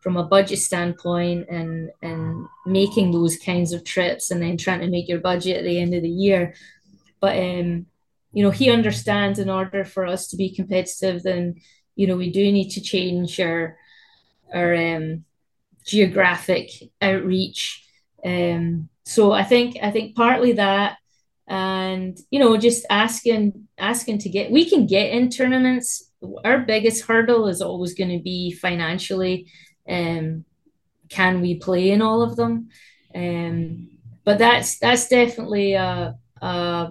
from 0.00 0.16
a 0.16 0.24
budget 0.24 0.58
standpoint, 0.58 1.46
and 1.48 1.90
and 2.02 2.46
making 2.66 3.12
those 3.12 3.36
kinds 3.38 3.72
of 3.72 3.84
trips, 3.84 4.30
and 4.30 4.42
then 4.42 4.56
trying 4.56 4.80
to 4.80 4.90
make 4.90 5.08
your 5.08 5.20
budget 5.20 5.58
at 5.58 5.64
the 5.64 5.78
end 5.80 5.94
of 5.94 6.02
the 6.02 6.10
year. 6.10 6.54
But 7.20 7.38
um, 7.38 7.86
you 8.34 8.42
know, 8.42 8.50
he 8.50 8.68
understands 8.68 9.38
in 9.38 9.48
order 9.48 9.84
for 9.84 10.04
us 10.04 10.26
to 10.28 10.36
be 10.36 10.50
competitive, 10.54 11.22
then, 11.22 11.54
you 11.94 12.08
know, 12.08 12.16
we 12.16 12.32
do 12.32 12.50
need 12.50 12.70
to 12.70 12.80
change 12.80 13.38
our, 13.38 13.78
our 14.52 14.74
um, 14.74 15.24
geographic 15.86 16.70
outreach. 17.00 17.86
Um, 18.24 18.88
so 19.04 19.30
I 19.30 19.44
think, 19.44 19.76
I 19.80 19.92
think 19.92 20.16
partly 20.16 20.52
that, 20.54 20.98
and, 21.46 22.18
you 22.30 22.38
know, 22.38 22.56
just 22.56 22.86
asking, 22.88 23.68
asking 23.78 24.18
to 24.18 24.28
get, 24.28 24.50
we 24.50 24.68
can 24.68 24.86
get 24.86 25.10
in 25.10 25.30
tournaments. 25.30 26.10
Our 26.44 26.60
biggest 26.60 27.04
hurdle 27.04 27.48
is 27.48 27.60
always 27.60 27.94
going 27.94 28.16
to 28.16 28.22
be 28.22 28.52
financially. 28.52 29.50
Um, 29.88 30.44
can 31.08 31.40
we 31.40 31.56
play 31.56 31.90
in 31.90 32.02
all 32.02 32.22
of 32.22 32.36
them? 32.36 32.68
Um, 33.14 33.90
but 34.24 34.38
that's, 34.38 34.78
that's 34.78 35.08
definitely 35.08 35.74
a, 35.74 36.16
a 36.40 36.90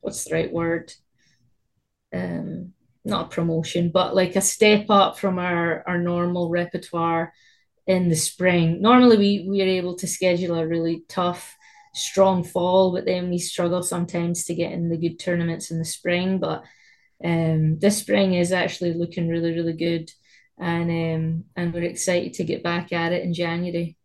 what's 0.00 0.24
the 0.24 0.34
right 0.34 0.52
word? 0.52 0.92
Um, 2.14 2.72
not 3.04 3.26
a 3.26 3.28
promotion, 3.28 3.90
but 3.90 4.14
like 4.14 4.36
a 4.36 4.40
step 4.40 4.86
up 4.88 5.18
from 5.18 5.38
our 5.38 5.82
our 5.86 5.98
normal 5.98 6.48
repertoire 6.48 7.32
in 7.86 8.08
the 8.08 8.16
spring. 8.16 8.80
Normally, 8.80 9.18
we 9.18 9.46
we 9.48 9.62
are 9.62 9.66
able 9.66 9.96
to 9.96 10.06
schedule 10.06 10.56
a 10.56 10.66
really 10.66 11.04
tough, 11.08 11.56
strong 11.98 12.44
fall, 12.44 12.92
but 12.92 13.04
then 13.04 13.30
we 13.30 13.38
struggle 13.38 13.82
sometimes 13.82 14.44
to 14.44 14.54
get 14.54 14.72
in 14.72 14.88
the 14.88 14.96
good 14.96 15.18
tournaments 15.18 15.70
in 15.70 15.78
the 15.78 15.84
spring. 15.84 16.38
But 16.38 16.64
um, 17.24 17.78
this 17.78 17.98
spring 17.98 18.34
is 18.34 18.52
actually 18.52 18.94
looking 18.94 19.28
really 19.28 19.52
really 19.52 19.74
good, 19.74 20.10
and 20.58 20.90
um, 20.90 21.44
and 21.56 21.74
we're 21.74 21.82
excited 21.84 22.34
to 22.34 22.44
get 22.44 22.62
back 22.62 22.92
at 22.92 23.12
it 23.12 23.24
in 23.24 23.34
January 23.34 23.96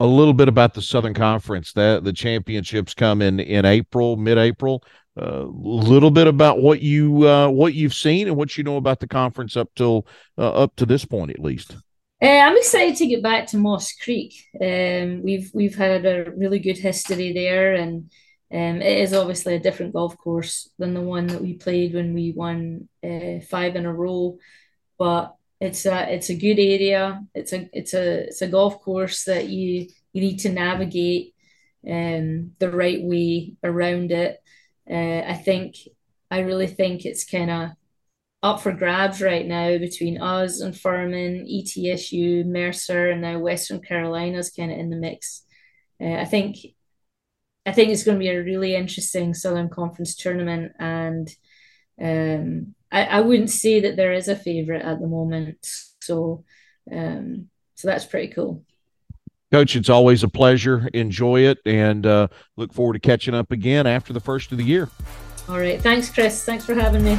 a 0.00 0.06
little 0.06 0.32
bit 0.32 0.48
about 0.48 0.72
the 0.72 0.82
Southern 0.82 1.14
Conference. 1.14 1.72
That 1.74 2.02
the 2.02 2.12
championships 2.12 2.94
come 2.94 3.22
in 3.22 3.38
in 3.38 3.64
April, 3.64 4.16
mid-April. 4.16 4.82
A 5.16 5.42
uh, 5.42 5.44
little 5.52 6.10
bit 6.10 6.26
about 6.28 6.62
what 6.62 6.80
you 6.80 7.28
uh, 7.28 7.48
what 7.48 7.74
you've 7.74 7.94
seen 7.94 8.26
and 8.26 8.36
what 8.36 8.56
you 8.56 8.64
know 8.64 8.76
about 8.76 9.00
the 9.00 9.08
conference 9.08 9.56
up 9.56 9.68
till 9.74 10.06
uh, 10.38 10.50
up 10.50 10.76
to 10.76 10.86
this 10.86 11.04
point, 11.04 11.30
at 11.30 11.40
least. 11.40 11.76
Uh, 12.22 12.26
I'm 12.26 12.56
excited 12.56 12.96
to 12.96 13.06
get 13.06 13.22
back 13.22 13.46
to 13.48 13.56
Moss 13.56 13.94
Creek. 13.94 14.34
Um, 14.60 15.22
we've 15.22 15.50
we've 15.54 15.76
had 15.76 16.04
a 16.04 16.30
really 16.36 16.58
good 16.58 16.76
history 16.76 17.32
there, 17.32 17.74
and 17.74 18.10
um, 18.52 18.82
it 18.82 18.98
is 18.98 19.14
obviously 19.14 19.54
a 19.54 19.58
different 19.60 19.94
golf 19.94 20.18
course 20.18 20.68
than 20.78 20.92
the 20.92 21.00
one 21.00 21.28
that 21.28 21.40
we 21.40 21.54
played 21.54 21.94
when 21.94 22.12
we 22.12 22.32
won 22.32 22.88
uh, 23.02 23.40
five 23.48 23.74
in 23.74 23.86
a 23.86 23.92
row. 23.92 24.36
But 24.98 25.34
it's 25.60 25.86
a 25.86 26.12
it's 26.12 26.28
a 26.28 26.36
good 26.36 26.58
area. 26.58 27.22
It's 27.34 27.54
a 27.54 27.70
it's 27.72 27.94
a 27.94 28.24
it's 28.24 28.42
a 28.42 28.48
golf 28.48 28.82
course 28.82 29.24
that 29.24 29.48
you 29.48 29.88
you 30.12 30.20
need 30.20 30.40
to 30.40 30.50
navigate 30.50 31.34
um, 31.88 32.52
the 32.58 32.70
right 32.70 33.02
way 33.02 33.54
around 33.64 34.12
it. 34.12 34.42
Uh, 34.90 35.22
I 35.26 35.34
think 35.34 35.76
I 36.30 36.40
really 36.40 36.66
think 36.66 37.06
it's 37.06 37.24
kind 37.24 37.50
of 37.50 37.70
up 38.42 38.60
for 38.60 38.72
grabs 38.72 39.20
right 39.20 39.46
now 39.46 39.76
between 39.78 40.20
us 40.20 40.60
and 40.60 40.78
Furman, 40.78 41.46
ETSU, 41.46 42.46
Mercer, 42.46 43.10
and 43.10 43.20
now 43.20 43.38
Western 43.38 43.80
Carolina's 43.80 44.50
kind 44.50 44.72
of 44.72 44.78
in 44.78 44.90
the 44.90 44.96
mix. 44.96 45.42
Uh, 46.00 46.14
I 46.14 46.24
think 46.24 46.56
I 47.66 47.72
think 47.72 47.90
it's 47.90 48.04
going 48.04 48.16
to 48.16 48.22
be 48.22 48.30
a 48.30 48.42
really 48.42 48.74
interesting 48.74 49.34
Southern 49.34 49.68
Conference 49.68 50.16
tournament, 50.16 50.72
and 50.78 51.28
um, 52.00 52.74
I, 52.90 53.04
I 53.04 53.20
wouldn't 53.20 53.50
say 53.50 53.80
that 53.80 53.96
there 53.96 54.14
is 54.14 54.28
a 54.28 54.36
favorite 54.36 54.82
at 54.82 54.98
the 54.98 55.06
moment. 55.06 55.58
So, 56.00 56.44
um, 56.90 57.48
so 57.74 57.88
that's 57.88 58.06
pretty 58.06 58.32
cool. 58.32 58.64
Coach, 59.52 59.76
it's 59.76 59.90
always 59.90 60.22
a 60.22 60.28
pleasure. 60.28 60.88
Enjoy 60.94 61.40
it 61.40 61.58
and 61.66 62.06
uh, 62.06 62.28
look 62.56 62.72
forward 62.72 62.94
to 62.94 63.00
catching 63.00 63.34
up 63.34 63.50
again 63.50 63.86
after 63.86 64.12
the 64.12 64.20
first 64.20 64.52
of 64.52 64.58
the 64.58 64.64
year. 64.64 64.88
All 65.48 65.58
right. 65.58 65.80
Thanks, 65.80 66.08
Chris. 66.08 66.44
Thanks 66.44 66.64
for 66.64 66.74
having 66.74 67.02
me. 67.02 67.18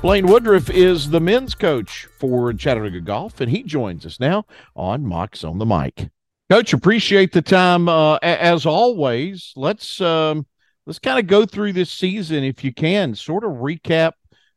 Blaine 0.00 0.28
Woodruff 0.28 0.70
is 0.70 1.10
the 1.10 1.20
men's 1.20 1.56
coach 1.56 2.06
for 2.20 2.52
Chattanooga 2.52 3.00
Golf, 3.00 3.40
and 3.40 3.50
he 3.50 3.64
joins 3.64 4.06
us 4.06 4.20
now 4.20 4.46
on 4.76 5.04
Mocs 5.04 5.46
on 5.46 5.58
the 5.58 5.66
Mic. 5.66 6.08
Coach, 6.48 6.72
appreciate 6.72 7.32
the 7.32 7.42
time 7.42 7.88
uh, 7.88 8.16
as 8.22 8.64
always. 8.64 9.52
Let's 9.56 10.00
um, 10.00 10.46
let's 10.86 11.00
kind 11.00 11.18
of 11.18 11.26
go 11.26 11.44
through 11.44 11.72
this 11.72 11.90
season 11.90 12.44
if 12.44 12.62
you 12.62 12.72
can, 12.72 13.16
sort 13.16 13.42
of 13.42 13.54
recap 13.54 14.12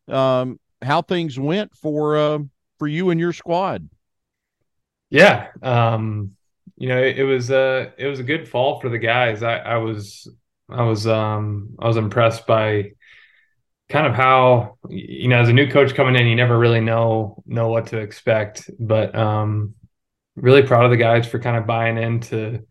um, 0.08 0.60
how 0.84 1.02
things 1.02 1.40
went 1.40 1.74
for 1.74 2.18
uh, 2.18 2.40
for 2.78 2.88
you 2.88 3.10
and 3.10 3.20
your 3.20 3.34
squad. 3.34 3.90
Yeah, 5.10 5.48
um, 5.64 6.36
you 6.78 6.88
know, 6.88 7.02
it, 7.02 7.18
it, 7.18 7.24
was 7.24 7.50
a 7.50 7.92
it 7.98 8.06
was 8.06 8.20
a 8.20 8.24
good 8.24 8.48
fall 8.48 8.80
for 8.80 8.90
the 8.90 9.00
guys. 9.00 9.42
I, 9.42 9.58
I 9.58 9.78
was 9.78 10.28
I 10.70 10.84
was 10.84 11.08
um, 11.08 11.76
I 11.80 11.88
was 11.88 11.98
impressed 11.98 12.46
by 12.46 12.92
kind 13.92 14.08
of 14.08 14.14
how 14.14 14.78
you 14.90 15.28
know 15.28 15.40
as 15.40 15.50
a 15.50 15.54
new 15.54 15.70
coach 15.70 15.94
coming 15.94 16.16
in, 16.16 16.28
you 16.28 16.36
never 16.36 16.58
really 16.58 16.82
know 16.82 17.44
know 17.46 17.68
what 17.68 17.88
to 17.88 18.00
expect, 18.00 18.70
but 18.80 19.14
um, 19.16 19.76
really 20.36 20.64
proud 20.64 20.86
of 20.86 20.92
the 20.92 20.98
guys 20.98 21.28
for 21.28 21.40
kind 21.40 21.58
of 21.58 21.68
buying 21.68 21.98
into 21.98 22.66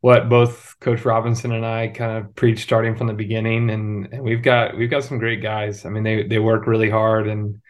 what 0.00 0.28
both 0.28 0.76
Coach 0.80 1.04
Robinson 1.04 1.52
and 1.52 1.66
I 1.66 1.88
kind 1.88 2.18
of 2.18 2.34
preached 2.36 2.62
starting 2.62 2.96
from 2.96 3.08
the 3.08 3.14
beginning, 3.14 3.68
and, 3.70 4.12
and 4.12 4.22
we've 4.22 4.42
got 4.42 4.76
we've 4.76 4.90
got 4.90 5.04
some 5.04 5.18
great 5.18 5.42
guys. 5.42 5.84
I 5.84 5.90
mean, 5.90 6.04
they 6.04 6.22
they 6.22 6.38
work 6.38 6.66
really 6.66 6.90
hard 6.90 7.28
and 7.28 7.60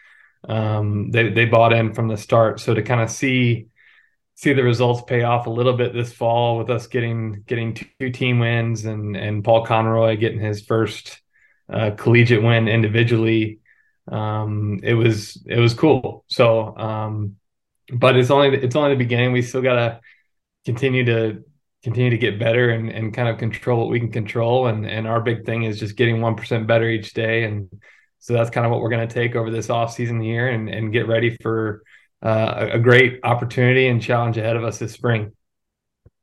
um, 0.47 1.11
they 1.11 1.29
they 1.29 1.45
bought 1.45 1.73
in 1.73 1.93
from 1.93 2.07
the 2.07 2.17
start. 2.17 2.59
So 2.59 2.73
to 2.73 2.83
kind 2.83 3.01
of 3.01 3.09
see 3.09 3.67
see 4.35 4.53
the 4.53 4.63
results 4.63 5.01
pay 5.05 5.23
off 5.23 5.47
a 5.47 5.49
little 5.49 5.73
bit 5.73 5.93
this 5.93 6.13
fall 6.13 6.57
with 6.57 6.69
us 6.69 6.87
getting 6.87 7.43
getting 7.47 7.73
two 7.73 8.11
team 8.11 8.39
wins 8.39 8.85
and 8.85 9.17
and 9.17 9.43
Paul 9.43 9.65
Conroy 9.65 10.15
getting 10.17 10.39
his 10.39 10.61
first 10.61 11.19
uh, 11.71 11.91
collegiate 11.91 12.43
win 12.43 12.67
individually. 12.67 13.59
Um, 14.11 14.79
it 14.83 14.93
was 14.93 15.41
it 15.45 15.59
was 15.59 15.73
cool. 15.73 16.25
So, 16.27 16.75
um, 16.77 17.35
but 17.93 18.15
it's 18.15 18.31
only 18.31 18.55
it's 18.57 18.75
only 18.75 18.91
the 18.91 18.97
beginning. 18.97 19.31
We 19.31 19.41
still 19.41 19.61
gotta 19.61 19.99
continue 20.65 21.05
to 21.05 21.43
continue 21.83 22.09
to 22.09 22.17
get 22.17 22.39
better 22.39 22.71
and, 22.71 22.89
and 22.89 23.13
kind 23.13 23.29
of 23.29 23.37
control 23.37 23.79
what 23.79 23.89
we 23.89 23.99
can 23.99 24.11
control. 24.11 24.67
And, 24.67 24.85
and 24.85 25.07
our 25.07 25.21
big 25.21 25.45
thing 25.45 25.63
is 25.63 25.79
just 25.79 25.95
getting 25.95 26.17
1% 26.17 26.67
better 26.67 26.89
each 26.89 27.13
day. 27.13 27.45
And 27.45 27.69
so 28.19 28.33
that's 28.33 28.49
kind 28.49 28.65
of 28.65 28.71
what 28.71 28.81
we're 28.81 28.89
to 29.07 29.07
take 29.07 29.35
over 29.35 29.49
this 29.49 29.69
off 29.69 29.93
season 29.93 30.19
here 30.19 30.49
and, 30.49 30.67
and 30.67 30.91
get 30.91 31.07
ready 31.07 31.37
for 31.41 31.83
uh, 32.21 32.67
a 32.71 32.79
great 32.79 33.21
opportunity 33.23 33.87
and 33.87 34.01
challenge 34.01 34.37
ahead 34.37 34.57
of 34.57 34.63
us 34.63 34.77
this 34.77 34.91
spring. 34.91 35.31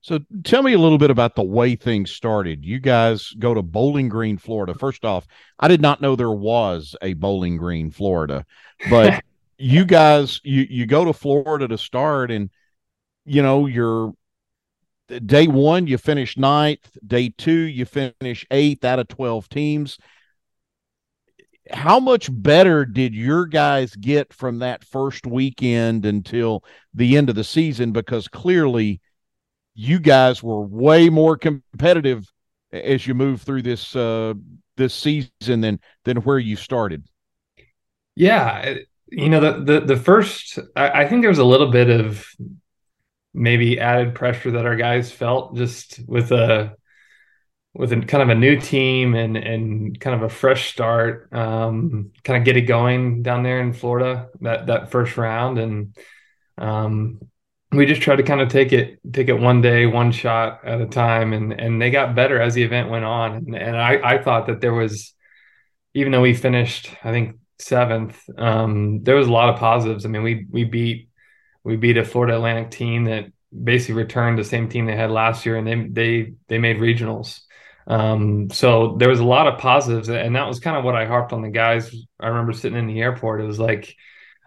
So 0.06 0.20
tell 0.44 0.62
me 0.62 0.72
a 0.72 0.78
little 0.78 0.98
bit 0.98 1.10
about 1.10 1.34
the 1.34 1.42
way 1.42 1.74
things 1.74 2.12
started. 2.12 2.64
You 2.64 2.78
guys 2.78 3.32
go 3.40 3.54
to 3.54 3.60
Bowling 3.60 4.08
Green, 4.08 4.38
Florida. 4.38 4.72
First 4.72 5.04
off, 5.04 5.26
I 5.58 5.66
did 5.66 5.80
not 5.80 6.00
know 6.00 6.14
there 6.14 6.30
was 6.30 6.94
a 7.02 7.14
Bowling 7.14 7.56
Green, 7.56 7.90
Florida, 7.90 8.46
but 8.88 9.20
you 9.58 9.84
guys 9.84 10.40
you 10.44 10.64
you 10.70 10.86
go 10.86 11.04
to 11.06 11.12
Florida 11.12 11.66
to 11.66 11.76
start 11.76 12.30
and 12.30 12.50
you 13.24 13.42
know 13.42 13.66
you're 13.66 14.12
day 15.08 15.48
one 15.48 15.88
you 15.88 15.98
finish 15.98 16.36
ninth 16.36 16.96
day 17.04 17.32
two 17.36 17.50
you 17.50 17.84
finish 17.84 18.46
eighth 18.52 18.84
out 18.84 18.98
of 18.98 19.08
12 19.08 19.48
teams 19.48 19.98
how 21.70 21.98
much 21.98 22.28
better 22.30 22.84
did 22.84 23.14
your 23.14 23.46
guys 23.46 23.94
get 23.96 24.32
from 24.32 24.58
that 24.58 24.84
first 24.84 25.26
weekend 25.26 26.04
until 26.04 26.62
the 26.92 27.16
end 27.16 27.28
of 27.28 27.34
the 27.34 27.44
season 27.44 27.92
because 27.92 28.28
clearly 28.28 29.00
you 29.76 30.00
guys 30.00 30.42
were 30.42 30.60
way 30.60 31.08
more 31.08 31.36
competitive 31.36 32.30
as 32.72 33.06
you 33.06 33.14
move 33.14 33.42
through 33.42 33.62
this 33.62 33.94
uh 33.94 34.34
this 34.76 34.94
season 34.94 35.60
than 35.60 35.80
than 36.04 36.16
where 36.18 36.38
you 36.38 36.56
started. 36.56 37.04
Yeah 38.14 38.76
you 39.08 39.28
know 39.28 39.40
the 39.40 39.64
the, 39.64 39.80
the 39.86 39.96
first 39.96 40.58
I, 40.74 41.02
I 41.02 41.08
think 41.08 41.22
there 41.22 41.30
was 41.30 41.38
a 41.38 41.44
little 41.44 41.70
bit 41.70 41.88
of 41.88 42.26
maybe 43.32 43.78
added 43.78 44.14
pressure 44.14 44.52
that 44.52 44.66
our 44.66 44.76
guys 44.76 45.12
felt 45.12 45.56
just 45.56 46.00
with 46.06 46.32
a 46.32 46.74
with 47.74 47.92
a 47.92 48.00
kind 48.00 48.22
of 48.22 48.30
a 48.30 48.34
new 48.34 48.58
team 48.58 49.14
and 49.14 49.36
and 49.36 50.00
kind 50.00 50.16
of 50.16 50.22
a 50.22 50.34
fresh 50.34 50.72
start 50.72 51.28
um, 51.32 52.12
kind 52.24 52.38
of 52.38 52.44
get 52.44 52.56
it 52.56 52.62
going 52.62 53.22
down 53.22 53.42
there 53.42 53.60
in 53.60 53.72
Florida 53.72 54.28
that 54.40 54.66
that 54.66 54.90
first 54.90 55.16
round. 55.16 55.58
And 55.58 55.96
um, 56.58 57.20
we 57.76 57.86
just 57.86 58.02
tried 58.02 58.16
to 58.16 58.22
kind 58.22 58.40
of 58.40 58.48
take 58.48 58.72
it 58.72 58.98
take 59.12 59.28
it 59.28 59.38
one 59.38 59.60
day 59.60 59.86
one 59.86 60.12
shot 60.12 60.60
at 60.64 60.80
a 60.80 60.86
time 60.86 61.32
and 61.32 61.52
and 61.52 61.80
they 61.80 61.90
got 61.90 62.14
better 62.14 62.40
as 62.40 62.54
the 62.54 62.62
event 62.62 62.90
went 62.90 63.04
on 63.04 63.34
and, 63.34 63.54
and 63.54 63.76
I 63.76 64.00
I 64.02 64.22
thought 64.22 64.46
that 64.46 64.60
there 64.60 64.74
was 64.74 65.14
even 65.94 66.12
though 66.12 66.22
we 66.22 66.34
finished 66.34 66.90
I 67.04 67.10
think 67.10 67.36
seventh 67.58 68.20
um, 68.36 69.02
there 69.02 69.16
was 69.16 69.28
a 69.28 69.32
lot 69.32 69.48
of 69.48 69.58
positives 69.58 70.04
I 70.04 70.08
mean 70.08 70.22
we 70.22 70.46
we 70.50 70.64
beat 70.64 71.08
we 71.66 71.76
beat 71.76 71.96
a 71.96 72.04
Florida 72.04 72.36
Atlantic 72.36 72.70
team 72.70 73.06
that 73.06 73.26
basically 73.64 73.94
returned 73.94 74.38
the 74.38 74.44
same 74.44 74.68
team 74.68 74.86
they 74.86 74.96
had 74.96 75.10
last 75.10 75.44
year, 75.44 75.56
and 75.56 75.66
they 75.66 75.88
they 75.88 76.32
they 76.46 76.58
made 76.58 76.76
regionals. 76.76 77.40
Um, 77.88 78.50
so 78.50 78.96
there 78.98 79.08
was 79.08 79.20
a 79.20 79.24
lot 79.24 79.48
of 79.48 79.58
positives, 79.58 80.08
and 80.08 80.36
that 80.36 80.46
was 80.46 80.60
kind 80.60 80.76
of 80.76 80.84
what 80.84 80.94
I 80.94 81.06
harped 81.06 81.32
on 81.32 81.42
the 81.42 81.50
guys. 81.50 81.94
I 82.20 82.28
remember 82.28 82.52
sitting 82.52 82.78
in 82.78 82.86
the 82.86 83.00
airport. 83.00 83.40
It 83.40 83.46
was 83.46 83.58
like, 83.58 83.96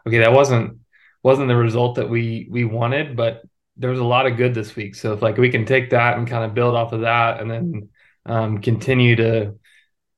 okay, 0.07 0.19
that 0.19 0.31
wasn't 0.31 0.79
wasn't 1.23 1.47
the 1.47 1.55
result 1.55 1.95
that 1.95 2.09
we 2.09 2.47
we 2.49 2.65
wanted, 2.65 3.15
but 3.15 3.43
there 3.77 3.89
was 3.89 3.99
a 3.99 4.03
lot 4.03 4.25
of 4.25 4.37
good 4.37 4.53
this 4.53 4.75
week. 4.75 4.95
So 4.95 5.13
if 5.13 5.21
like 5.21 5.37
we 5.37 5.49
can 5.49 5.65
take 5.65 5.91
that 5.91 6.17
and 6.17 6.27
kind 6.27 6.43
of 6.43 6.53
build 6.53 6.75
off 6.75 6.93
of 6.93 7.01
that, 7.01 7.39
and 7.39 7.49
then 7.49 7.89
um, 8.25 8.59
continue 8.59 9.15
to 9.17 9.55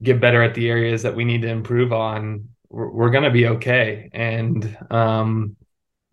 get 0.01 0.22
better 0.22 0.41
at 0.41 0.55
the 0.55 0.70
areas 0.70 1.03
that 1.03 1.15
we 1.15 1.25
need 1.25 1.43
to 1.43 1.48
improve 1.48 1.93
on, 1.93 2.50
we're, 2.70 2.89
we're 2.89 3.12
going 3.12 3.24
to 3.24 3.29
be 3.29 3.48
okay. 3.48 4.10
And 4.13 4.77
um, 4.89 5.55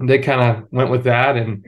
they 0.01 0.19
kind 0.19 0.41
of 0.41 0.69
went 0.71 0.91
with 0.91 1.05
that 1.05 1.37
and 1.37 1.67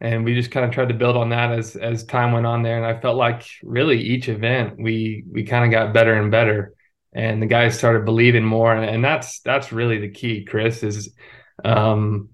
and 0.00 0.24
we 0.24 0.34
just 0.34 0.50
kind 0.50 0.66
of 0.66 0.72
tried 0.72 0.88
to 0.88 0.94
build 0.94 1.16
on 1.16 1.30
that 1.30 1.52
as 1.52 1.76
as 1.76 2.04
time 2.04 2.32
went 2.32 2.46
on 2.46 2.62
there 2.62 2.76
and 2.76 2.86
i 2.86 2.98
felt 3.00 3.16
like 3.16 3.46
really 3.62 4.00
each 4.00 4.28
event 4.28 4.74
we 4.78 5.24
we 5.30 5.44
kind 5.44 5.64
of 5.64 5.70
got 5.70 5.94
better 5.94 6.14
and 6.14 6.30
better 6.30 6.74
and 7.12 7.40
the 7.40 7.46
guys 7.46 7.76
started 7.76 8.04
believing 8.04 8.44
more 8.44 8.74
and, 8.74 8.88
and 8.88 9.04
that's 9.04 9.40
that's 9.40 9.72
really 9.72 9.98
the 9.98 10.10
key 10.10 10.44
chris 10.44 10.82
is 10.82 11.14
um 11.64 12.28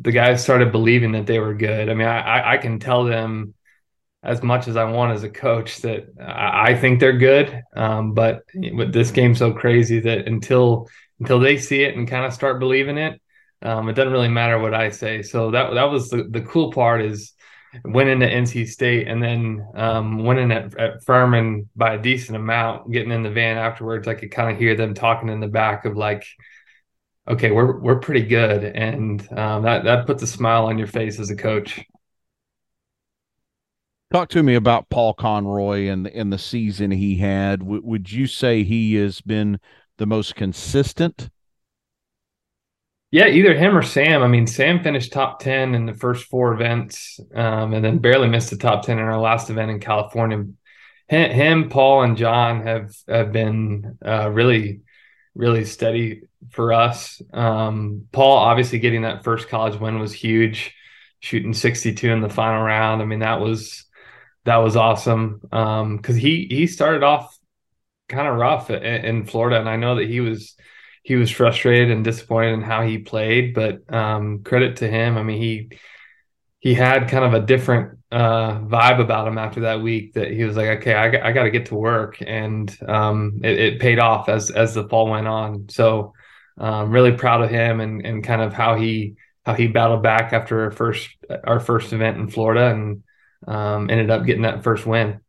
the 0.00 0.12
guys 0.12 0.42
started 0.42 0.72
believing 0.72 1.12
that 1.12 1.26
they 1.26 1.38
were 1.38 1.54
good 1.54 1.88
i 1.88 1.94
mean 1.94 2.06
i 2.06 2.54
i 2.54 2.56
can 2.58 2.78
tell 2.78 3.04
them 3.04 3.54
as 4.22 4.42
much 4.42 4.68
as 4.68 4.76
i 4.76 4.84
want 4.84 5.12
as 5.12 5.22
a 5.22 5.30
coach 5.30 5.78
that 5.78 6.06
i, 6.20 6.74
think 6.74 6.98
they're 6.98 7.18
good 7.18 7.62
um 7.76 8.14
but 8.14 8.42
with 8.54 8.92
this 8.92 9.10
game 9.10 9.34
so 9.34 9.52
crazy 9.52 10.00
that 10.00 10.26
until 10.26 10.88
until 11.20 11.38
they 11.38 11.56
see 11.56 11.82
it 11.82 11.96
and 11.96 12.08
kind 12.08 12.24
of 12.24 12.32
start 12.32 12.58
believing 12.58 12.98
it 12.98 13.20
um, 13.64 13.88
it 13.88 13.94
doesn't 13.94 14.12
really 14.12 14.28
matter 14.28 14.58
what 14.58 14.74
I 14.74 14.90
say. 14.90 15.22
So 15.22 15.50
that 15.52 15.72
that 15.74 15.84
was 15.84 16.10
the, 16.10 16.24
the 16.24 16.42
cool 16.42 16.70
part 16.70 17.00
is 17.00 17.32
winning 17.84 18.22
at 18.22 18.30
NC 18.30 18.68
State 18.68 19.08
and 19.08 19.22
then 19.22 19.66
um, 19.74 20.22
winning 20.24 20.52
at, 20.52 20.78
at 20.78 21.02
Furman 21.04 21.68
by 21.74 21.94
a 21.94 22.02
decent 22.02 22.36
amount. 22.36 22.92
Getting 22.92 23.10
in 23.10 23.22
the 23.22 23.30
van 23.30 23.56
afterwards, 23.56 24.06
I 24.06 24.14
could 24.14 24.30
kind 24.30 24.52
of 24.52 24.58
hear 24.58 24.76
them 24.76 24.92
talking 24.92 25.30
in 25.30 25.40
the 25.40 25.48
back 25.48 25.86
of 25.86 25.96
like, 25.96 26.26
"Okay, 27.28 27.50
we're 27.50 27.78
we're 27.78 27.98
pretty 27.98 28.24
good," 28.26 28.64
and 28.64 29.20
um, 29.32 29.62
that 29.62 29.84
that 29.84 30.06
puts 30.06 30.22
a 30.22 30.26
smile 30.26 30.66
on 30.66 30.78
your 30.78 30.86
face 30.86 31.18
as 31.18 31.30
a 31.30 31.36
coach. 31.36 31.84
Talk 34.12 34.28
to 34.30 34.42
me 34.42 34.54
about 34.54 34.90
Paul 34.90 35.14
Conroy 35.14 35.88
and 35.88 36.06
in 36.06 36.30
the 36.30 36.38
season 36.38 36.92
he 36.92 37.16
had. 37.16 37.60
W- 37.60 37.82
would 37.84 38.12
you 38.12 38.26
say 38.26 38.62
he 38.62 38.94
has 38.94 39.20
been 39.20 39.58
the 39.96 40.06
most 40.06 40.36
consistent 40.36 41.30
yeah, 43.14 43.28
either 43.28 43.54
him 43.54 43.76
or 43.76 43.82
Sam. 43.82 44.24
I 44.24 44.26
mean, 44.26 44.48
Sam 44.48 44.82
finished 44.82 45.12
top 45.12 45.38
10 45.38 45.76
in 45.76 45.86
the 45.86 45.94
first 45.94 46.24
four 46.24 46.52
events 46.52 47.20
um, 47.32 47.72
and 47.72 47.84
then 47.84 47.98
barely 47.98 48.26
missed 48.26 48.50
the 48.50 48.56
top 48.56 48.84
10 48.84 48.98
in 48.98 49.04
our 49.04 49.20
last 49.20 49.50
event 49.50 49.70
in 49.70 49.78
California. 49.78 50.46
Him, 51.06 51.68
Paul, 51.68 52.02
and 52.02 52.16
John 52.16 52.66
have, 52.66 52.92
have 53.06 53.30
been 53.30 53.98
uh, 54.04 54.30
really, 54.30 54.80
really 55.36 55.64
steady 55.64 56.22
for 56.50 56.72
us. 56.72 57.20
Um, 57.32 58.06
Paul, 58.12 58.38
obviously, 58.38 58.78
getting 58.78 59.02
that 59.02 59.24
first 59.24 59.48
college 59.48 59.78
win 59.78 59.98
was 59.98 60.12
huge, 60.12 60.74
shooting 61.20 61.54
62 61.54 62.10
in 62.10 62.20
the 62.20 62.28
final 62.28 62.62
round. 62.62 63.02
I 63.02 63.04
mean, 63.04 63.20
that 63.20 63.40
was 63.40 63.84
that 64.44 64.58
was 64.58 64.76
awesome 64.76 65.40
because 65.42 65.80
um, 65.80 66.16
he 66.16 66.46
he 66.50 66.66
started 66.66 67.02
off 67.02 67.36
kind 68.08 68.28
of 68.28 68.36
rough 68.36 68.70
in, 68.70 68.82
in 68.82 69.24
Florida, 69.24 69.58
and 69.58 69.68
I 69.68 69.76
know 69.76 69.96
that 69.96 70.08
he 70.08 70.20
was– 70.20 70.54
he 71.04 71.16
was 71.16 71.30
frustrated 71.30 71.90
and 71.90 72.02
disappointed 72.02 72.54
in 72.54 72.62
how 72.62 72.82
he 72.82 72.98
played, 72.98 73.54
but 73.54 73.82
um, 73.94 74.42
credit 74.42 74.76
to 74.76 74.88
him. 74.88 75.16
I 75.16 75.22
mean, 75.22 75.40
he 75.40 75.78
he 76.60 76.72
had 76.72 77.10
kind 77.10 77.26
of 77.26 77.34
a 77.34 77.44
different 77.44 77.98
uh, 78.10 78.58
vibe 78.60 79.00
about 79.00 79.28
him 79.28 79.36
after 79.36 79.60
that 79.60 79.82
week. 79.82 80.14
That 80.14 80.30
he 80.30 80.44
was 80.44 80.56
like, 80.56 80.78
okay, 80.78 80.94
I, 80.94 81.28
I 81.28 81.32
got 81.32 81.42
to 81.42 81.50
get 81.50 81.66
to 81.66 81.74
work, 81.74 82.22
and 82.26 82.74
um, 82.88 83.40
it, 83.44 83.58
it, 83.58 83.80
paid 83.80 83.98
off 83.98 84.30
as 84.30 84.50
as 84.50 84.72
the 84.72 84.88
fall 84.88 85.10
went 85.10 85.28
on. 85.28 85.68
So, 85.68 86.14
um, 86.58 86.90
really 86.90 87.12
proud 87.12 87.42
of 87.42 87.50
him 87.50 87.80
and 87.80 88.04
and 88.04 88.24
kind 88.24 88.42
of 88.42 88.52
how 88.52 88.76
he 88.76 89.14
how 89.44 89.54
he 89.54 89.66
battled 89.66 90.02
back 90.02 90.32
after 90.32 90.64
our 90.64 90.70
first 90.70 91.08
our 91.44 91.60
first 91.60 91.92
event 91.92 92.16
in 92.18 92.28
Florida 92.28 92.70
and 92.70 93.02
um, 93.46 93.90
ended 93.90 94.10
up 94.10 94.24
getting 94.24 94.42
that 94.42 94.62
first 94.62 94.86
win. 94.86 95.20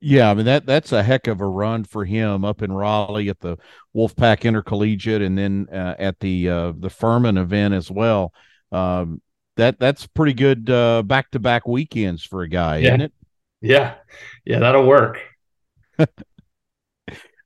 Yeah, 0.00 0.30
I 0.30 0.34
mean 0.34 0.46
that 0.46 0.66
that's 0.66 0.90
a 0.90 1.02
heck 1.02 1.28
of 1.28 1.40
a 1.40 1.46
run 1.46 1.84
for 1.84 2.04
him 2.04 2.44
up 2.44 2.60
in 2.60 2.72
Raleigh 2.72 3.28
at 3.28 3.38
the 3.38 3.56
Wolfpack 3.94 4.42
Intercollegiate, 4.42 5.22
and 5.22 5.38
then 5.38 5.68
uh, 5.72 5.94
at 5.98 6.18
the 6.18 6.48
uh, 6.48 6.72
the 6.76 6.90
Furman 6.90 7.38
event 7.38 7.74
as 7.74 7.88
well. 7.88 8.32
Um, 8.72 9.22
that 9.56 9.78
that's 9.78 10.06
pretty 10.08 10.32
good 10.32 10.64
back 10.64 11.30
to 11.30 11.38
back 11.38 11.68
weekends 11.68 12.24
for 12.24 12.42
a 12.42 12.48
guy, 12.48 12.78
yeah. 12.78 12.88
isn't 12.88 13.00
it? 13.02 13.12
Yeah, 13.60 13.94
yeah, 14.44 14.58
that'll 14.58 14.86
work. 14.86 15.20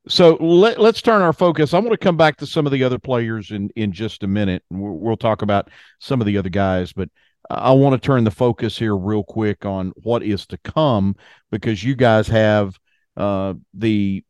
so 0.08 0.36
let, 0.36 0.78
us 0.78 1.02
turn 1.02 1.22
our 1.22 1.32
focus. 1.32 1.74
I 1.74 1.78
want 1.78 1.90
to 1.92 1.96
come 1.96 2.16
back 2.16 2.36
to 2.38 2.46
some 2.46 2.66
of 2.66 2.72
the 2.72 2.84
other 2.84 2.98
players 2.98 3.50
in 3.50 3.70
in 3.76 3.92
just 3.92 4.22
a 4.22 4.26
minute, 4.26 4.62
we'll, 4.70 4.94
we'll 4.94 5.16
talk 5.16 5.42
about 5.42 5.70
some 5.98 6.20
of 6.20 6.26
the 6.26 6.38
other 6.38 6.50
guys, 6.50 6.92
but. 6.92 7.08
I 7.48 7.70
want 7.70 7.92
to 7.94 8.04
turn 8.04 8.24
the 8.24 8.32
focus 8.32 8.76
here 8.76 8.96
real 8.96 9.22
quick 9.22 9.64
on 9.64 9.92
what 10.02 10.24
is 10.24 10.46
to 10.46 10.58
come 10.58 11.14
because 11.52 11.84
you 11.84 11.94
guys 11.94 12.26
have 12.26 12.76
uh, 13.16 13.54
the 13.72 14.24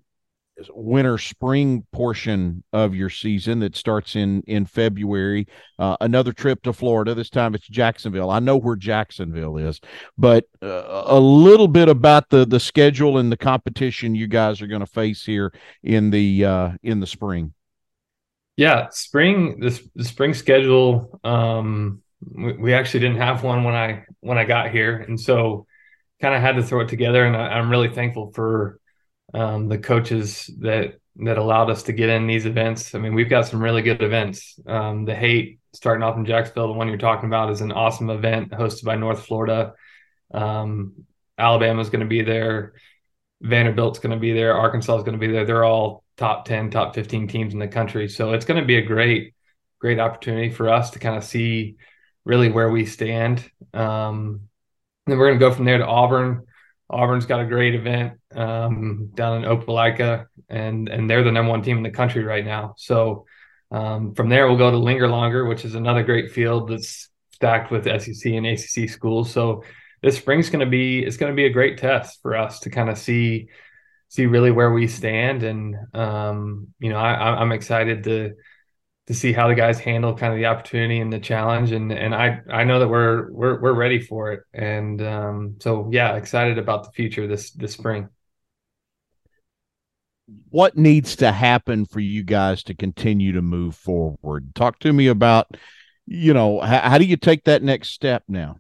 winter 0.71 1.19
spring 1.19 1.87
portion 1.93 2.63
of 2.73 2.95
your 2.95 3.11
season 3.11 3.61
that 3.61 3.77
starts 3.77 4.17
in 4.17 4.43
in 4.47 4.67
February. 4.67 5.47
Uh, 5.79 5.97
another 6.01 6.33
trip 6.33 6.63
to 6.63 6.73
Florida. 6.73 7.15
This 7.15 7.31
time 7.31 7.55
it's 7.55 7.69
Jacksonville. 7.69 8.31
I 8.31 8.39
know 8.39 8.57
where 8.57 8.77
Jacksonville 8.77 9.59
is, 9.59 9.81
but 10.17 10.45
uh, 10.63 11.03
a 11.07 11.21
little 11.21 11.69
bit 11.69 11.89
about 11.89 12.31
the 12.31 12.47
the 12.47 12.61
schedule 12.61 13.19
and 13.19 13.31
the 13.31 13.37
competition 13.37 14.15
you 14.15 14.27
guys 14.27 14.63
are 14.63 14.67
going 14.67 14.81
to 14.81 14.87
face 14.87 15.25
here 15.25 15.53
in 15.83 16.11
the 16.11 16.45
uh, 16.45 16.71
in 16.83 17.01
the 17.01 17.07
spring. 17.07 17.53
Yeah, 18.57 18.89
spring 18.91 19.61
the, 19.61 19.79
the 19.95 20.05
spring 20.05 20.33
schedule. 20.33 21.21
Um, 21.23 22.03
we, 22.21 22.53
we 22.55 22.75
actually 22.75 23.01
didn't 23.01 23.19
have 23.19 23.43
one 23.43 23.65
when 23.65 23.75
I 23.75 24.05
when 24.21 24.39
I 24.39 24.45
got 24.45 24.71
here, 24.71 24.97
and 24.97 25.21
so 25.21 25.67
kind 26.21 26.35
of 26.35 26.41
had 26.41 26.57
to 26.57 26.63
throw 26.63 26.81
it 26.81 26.89
together. 26.89 27.25
And 27.25 27.37
I, 27.37 27.59
am 27.59 27.71
really 27.71 27.91
thankful 27.91 28.33
for 28.33 28.81
um, 29.35 29.69
the 29.69 29.79
coaches 29.79 30.51
that 30.61 30.99
that 31.19 31.39
allowed 31.39 31.71
us 31.71 31.85
to 31.85 31.93
get 31.93 32.11
in 32.11 32.27
these 32.27 32.47
events. 32.47 32.95
I 32.95 32.99
mean, 32.99 33.15
we've 33.15 33.31
got 33.31 33.47
some 33.47 33.63
really 33.63 33.83
good 33.83 34.03
events. 34.03 34.59
Um, 34.67 35.07
the 35.07 35.15
Hayt 35.15 35.59
starting 35.73 36.03
off 36.03 36.17
in 36.17 36.27
Jacksonville, 36.27 36.69
the 36.69 36.75
one 36.75 36.89
you're 36.89 36.99
talking 36.99 37.29
about, 37.29 37.51
is 37.51 37.63
an 37.63 37.73
awesome 37.73 38.11
event 38.11 38.51
hosted 38.51 38.85
by 38.85 38.97
North 38.97 39.25
Florida. 39.25 39.73
Um, 40.33 41.07
Alabama's 41.39 41.91
going 41.91 42.01
to 42.01 42.07
be 42.07 42.23
there. 42.23 42.75
Vanderbilt's 43.41 43.99
going 43.99 44.13
to 44.13 44.21
be 44.21 44.33
there. 44.33 44.55
Arkansas 44.55 44.97
is 44.97 45.05
going 45.05 45.19
to 45.19 45.27
be 45.27 45.33
there. 45.33 45.45
They're 45.45 45.65
all 45.65 46.05
top 46.17 46.47
10, 46.47 46.71
top 46.71 46.95
15 46.95 47.29
teams 47.29 47.53
in 47.53 47.59
the 47.59 47.69
country. 47.69 48.09
So 48.09 48.33
it's 48.33 48.45
going 48.45 48.61
to 48.61 48.67
be 48.67 48.77
a 48.77 48.83
great, 48.83 49.35
great 49.79 49.99
opportunity 49.99 50.51
for 50.51 50.69
us 50.69 50.91
to 50.91 50.99
kind 50.99 51.17
of 51.17 51.25
see 51.25 51.77
really 52.25 52.51
where 52.51 52.71
we 52.71 52.87
stand. 52.87 53.49
Um, 53.75 54.43
then 55.07 55.19
we're 55.19 55.29
going 55.29 55.39
to 55.39 55.47
go 55.47 55.55
from 55.55 55.67
there 55.67 55.79
to 55.79 55.87
Auburn. 55.87 56.47
Auburn's 56.89 57.27
got 57.27 57.41
a 57.41 57.47
great 57.47 57.75
event 57.75 58.15
um, 58.35 59.11
down 59.15 59.43
in 59.43 59.49
Opelika, 59.49 60.27
and 60.49 60.89
and 60.89 61.11
they're 61.11 61.25
the 61.25 61.33
number 61.33 61.51
one 61.51 61.63
team 61.63 61.77
in 61.77 61.83
the 61.83 61.91
country 61.91 62.23
right 62.23 62.45
now. 62.45 62.75
So 62.77 63.27
um, 63.71 64.15
from 64.15 64.29
there, 64.29 64.47
we'll 64.47 64.57
go 64.57 64.71
to 64.71 64.77
Linger 64.77 65.09
Longer, 65.09 65.47
which 65.47 65.65
is 65.65 65.75
another 65.75 66.05
great 66.05 66.31
field 66.31 66.69
that's 66.69 67.09
stacked 67.33 67.71
with 67.71 67.85
SEC 67.85 68.33
and 68.33 68.47
ACC 68.47 68.89
schools. 68.89 69.33
So 69.33 69.65
this 70.03 70.17
spring's 70.17 70.51
going 70.51 70.65
to 70.65 70.71
be 70.71 71.05
it's 71.05 71.17
going 71.17 71.33
to 71.33 71.37
be 71.37 71.47
a 71.47 71.51
great 71.51 71.79
test 71.79 72.23
for 72.23 72.37
us 72.37 72.61
to 72.61 72.71
kind 72.71 72.89
of 72.89 72.99
see 72.99 73.49
see 74.09 74.27
really 74.27 74.53
where 74.53 74.73
we 74.73 74.87
stand, 74.87 75.43
and 75.43 75.77
um, 75.93 76.69
you 76.79 76.91
know 76.91 76.99
I, 76.99 77.41
I'm 77.41 77.53
excited 77.53 78.05
to 78.05 78.35
to 79.07 79.15
see 79.15 79.33
how 79.33 79.49
the 79.49 79.55
guys 79.55 79.79
handle 79.79 80.15
kind 80.15 80.33
of 80.33 80.39
the 80.39 80.47
opportunity 80.47 81.01
and 81.01 81.13
the 81.13 81.21
challenge, 81.21 81.73
and 81.73 81.93
and 81.93 82.15
I 82.15 82.41
I 82.51 82.65
know 82.65 82.81
that 82.81 82.89
we're 82.89 83.31
we're 83.33 83.61
we're 83.61 83.75
ready 83.75 84.01
for 84.01 84.33
it, 84.33 84.41
and 84.53 85.01
um, 85.03 85.57
so 85.61 85.89
yeah, 85.93 86.17
excited 86.17 86.59
about 86.59 86.85
the 86.85 86.91
future 86.93 87.27
this 87.27 87.51
this 87.53 87.73
spring 87.73 88.09
what 90.51 90.77
needs 90.77 91.17
to 91.17 91.33
happen 91.33 91.87
for 91.87 92.01
you 92.01 92.23
guys 92.23 92.63
to 92.65 92.75
continue 92.75 93.33
to 93.33 93.43
move 93.43 93.75
forward? 93.77 94.55
Talk 94.55 94.79
to 94.81 94.93
me 94.93 95.07
about, 95.07 95.57
you 96.07 96.35
know, 96.35 96.61
how, 96.61 96.81
how 96.91 96.99
do 96.99 97.05
you 97.05 97.17
take 97.17 97.45
that 97.45 97.63
next 97.63 97.91
step 97.91 98.25
now? 98.29 98.59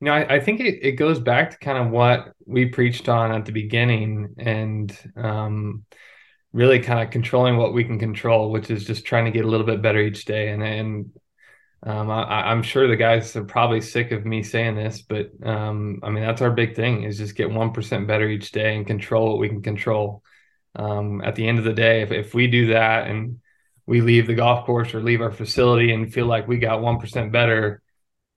You 0.00 0.06
know, 0.06 0.12
I, 0.12 0.34
I 0.34 0.40
think 0.40 0.60
it, 0.60 0.80
it 0.82 0.92
goes 0.92 1.20
back 1.20 1.52
to 1.52 1.58
kind 1.58 1.78
of 1.78 1.90
what 1.90 2.32
we 2.46 2.66
preached 2.66 3.08
on 3.08 3.32
at 3.32 3.44
the 3.44 3.52
beginning 3.52 4.34
and 4.38 4.96
um, 5.16 5.84
really 6.54 6.78
kind 6.78 7.04
of 7.04 7.10
controlling 7.10 7.56
what 7.56 7.74
we 7.74 7.82
can 7.82 7.98
control, 7.98 8.52
which 8.52 8.70
is 8.70 8.84
just 8.84 9.04
trying 9.04 9.24
to 9.24 9.32
get 9.32 9.44
a 9.44 9.48
little 9.48 9.66
bit 9.66 9.82
better 9.82 9.98
each 9.98 10.24
day. 10.24 10.50
And, 10.50 10.62
and 10.62 11.10
um, 11.82 12.08
I, 12.10 12.52
am 12.52 12.62
sure 12.62 12.86
the 12.86 12.96
guys 12.96 13.34
are 13.34 13.44
probably 13.44 13.80
sick 13.80 14.12
of 14.12 14.24
me 14.24 14.44
saying 14.44 14.76
this, 14.76 15.02
but 15.02 15.32
um, 15.42 15.98
I 16.02 16.10
mean 16.10 16.22
that's 16.22 16.40
our 16.40 16.52
big 16.52 16.76
thing 16.76 17.02
is 17.02 17.18
just 17.18 17.34
get 17.34 17.50
one 17.50 17.72
percent 17.72 18.06
better 18.06 18.26
each 18.28 18.52
day 18.52 18.76
and 18.76 18.86
control 18.86 19.30
what 19.30 19.38
we 19.38 19.48
can 19.48 19.62
control. 19.62 20.22
Um, 20.76 21.20
at 21.22 21.34
the 21.34 21.46
end 21.46 21.58
of 21.58 21.64
the 21.64 21.74
day, 21.74 22.02
if 22.02 22.12
if 22.12 22.34
we 22.34 22.46
do 22.46 22.68
that 22.68 23.08
and 23.08 23.40
we 23.86 24.00
leave 24.00 24.26
the 24.26 24.34
golf 24.34 24.64
course 24.64 24.94
or 24.94 25.02
leave 25.02 25.20
our 25.20 25.32
facility 25.32 25.92
and 25.92 26.12
feel 26.12 26.26
like 26.26 26.48
we 26.48 26.56
got 26.56 26.80
one 26.80 27.00
percent 27.00 27.32
better, 27.32 27.82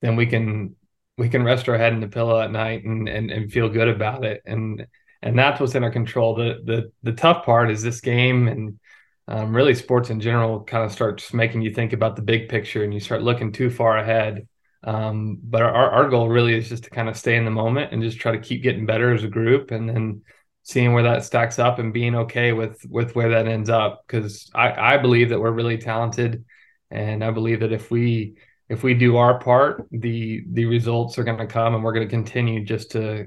then 0.02 0.16
we 0.16 0.26
can 0.26 0.76
we 1.18 1.30
can 1.30 1.44
rest 1.44 1.70
our 1.70 1.78
head 1.78 1.94
in 1.94 2.02
the 2.02 2.08
pillow 2.10 2.42
at 2.42 2.52
night 2.52 2.84
and 2.84 3.08
and, 3.08 3.32
and 3.32 3.52
feel 3.52 3.70
good 3.70 3.88
about 3.88 4.26
it. 4.26 4.42
And 4.46 4.88
and 5.28 5.38
that's 5.38 5.60
what's 5.60 5.76
in 5.76 5.84
our 5.84 5.92
control. 5.92 6.36
The 6.36 6.62
the 6.64 6.92
the 7.04 7.12
tough 7.12 7.46
part 7.46 7.70
is 7.70 7.84
this 7.84 8.00
game 8.00 8.48
and 8.48 8.80
um, 9.28 9.54
really 9.54 9.76
sports 9.76 10.10
in 10.10 10.22
general 10.22 10.64
kind 10.64 10.86
of 10.86 10.92
starts 10.94 11.34
making 11.34 11.62
you 11.62 11.74
think 11.74 11.92
about 11.92 12.16
the 12.16 12.22
big 12.22 12.48
picture 12.48 12.84
and 12.84 12.94
you 12.94 13.02
start 13.02 13.22
looking 13.22 13.52
too 13.52 13.70
far 13.70 13.98
ahead. 13.98 14.48
Um, 14.84 15.40
but 15.44 15.64
our, 15.64 15.92
our 15.92 16.10
goal 16.10 16.30
really 16.30 16.58
is 16.58 16.70
just 16.70 16.86
to 16.86 16.90
kind 16.90 17.10
of 17.10 17.18
stay 17.18 17.36
in 17.36 17.44
the 17.44 17.52
moment 17.52 17.92
and 17.92 18.02
just 18.02 18.20
try 18.20 18.32
to 18.32 18.40
keep 18.40 18.64
getting 18.64 18.86
better 18.86 19.14
as 19.14 19.26
a 19.26 19.28
group 19.28 19.72
and 19.72 19.90
then 19.90 20.22
seeing 20.64 20.94
where 20.94 21.04
that 21.04 21.26
stacks 21.26 21.60
up 21.60 21.78
and 21.78 21.94
being 21.94 22.16
okay 22.16 22.54
with 22.54 22.80
with 22.90 23.14
where 23.14 23.30
that 23.32 23.48
ends 23.48 23.70
up 23.70 24.04
because 24.08 24.50
I, 24.56 24.96
I 24.96 24.98
believe 24.98 25.30
that 25.30 25.42
we're 25.42 25.52
really 25.52 25.78
talented 25.78 26.46
and 26.90 27.22
I 27.22 27.32
believe 27.32 27.60
that 27.62 27.74
if 27.74 27.92
we 27.92 28.36
if 28.70 28.82
we 28.82 28.94
do 28.94 29.18
our 29.18 29.40
part 29.40 29.88
the 29.92 30.44
the 30.52 30.66
results 30.66 31.18
are 31.18 31.24
going 31.24 31.38
to 31.38 31.48
come 31.48 31.74
and 31.74 31.84
we're 31.84 31.94
going 31.94 32.08
to 32.08 32.16
continue 32.16 32.64
just 32.64 32.92
to 32.92 33.26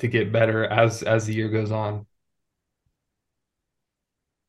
to 0.00 0.08
get 0.08 0.32
better 0.32 0.64
as 0.64 1.02
as 1.02 1.26
the 1.26 1.34
year 1.34 1.48
goes 1.48 1.70
on. 1.70 2.06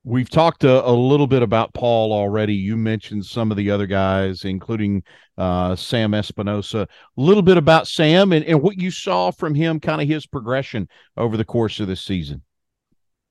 We've 0.03 0.29
talked 0.29 0.63
a, 0.63 0.83
a, 0.83 0.89
little 0.89 1.27
bit 1.27 1.43
about 1.43 1.75
Paul 1.75 2.11
already. 2.11 2.55
You 2.55 2.75
mentioned 2.75 3.23
some 3.23 3.51
of 3.51 3.57
the 3.57 3.69
other 3.69 3.85
guys, 3.85 4.45
including 4.45 5.03
uh, 5.37 5.75
Sam 5.75 6.15
Espinosa. 6.15 6.81
A 6.81 7.21
little 7.21 7.43
bit 7.43 7.57
about 7.57 7.87
Sam 7.87 8.33
and, 8.33 8.43
and 8.45 8.63
what 8.63 8.79
you 8.79 8.89
saw 8.89 9.29
from 9.29 9.53
him, 9.53 9.79
kind 9.79 10.01
of 10.01 10.07
his 10.07 10.25
progression 10.25 10.89
over 11.17 11.37
the 11.37 11.45
course 11.45 11.79
of 11.79 11.87
this 11.87 12.01
season. 12.01 12.41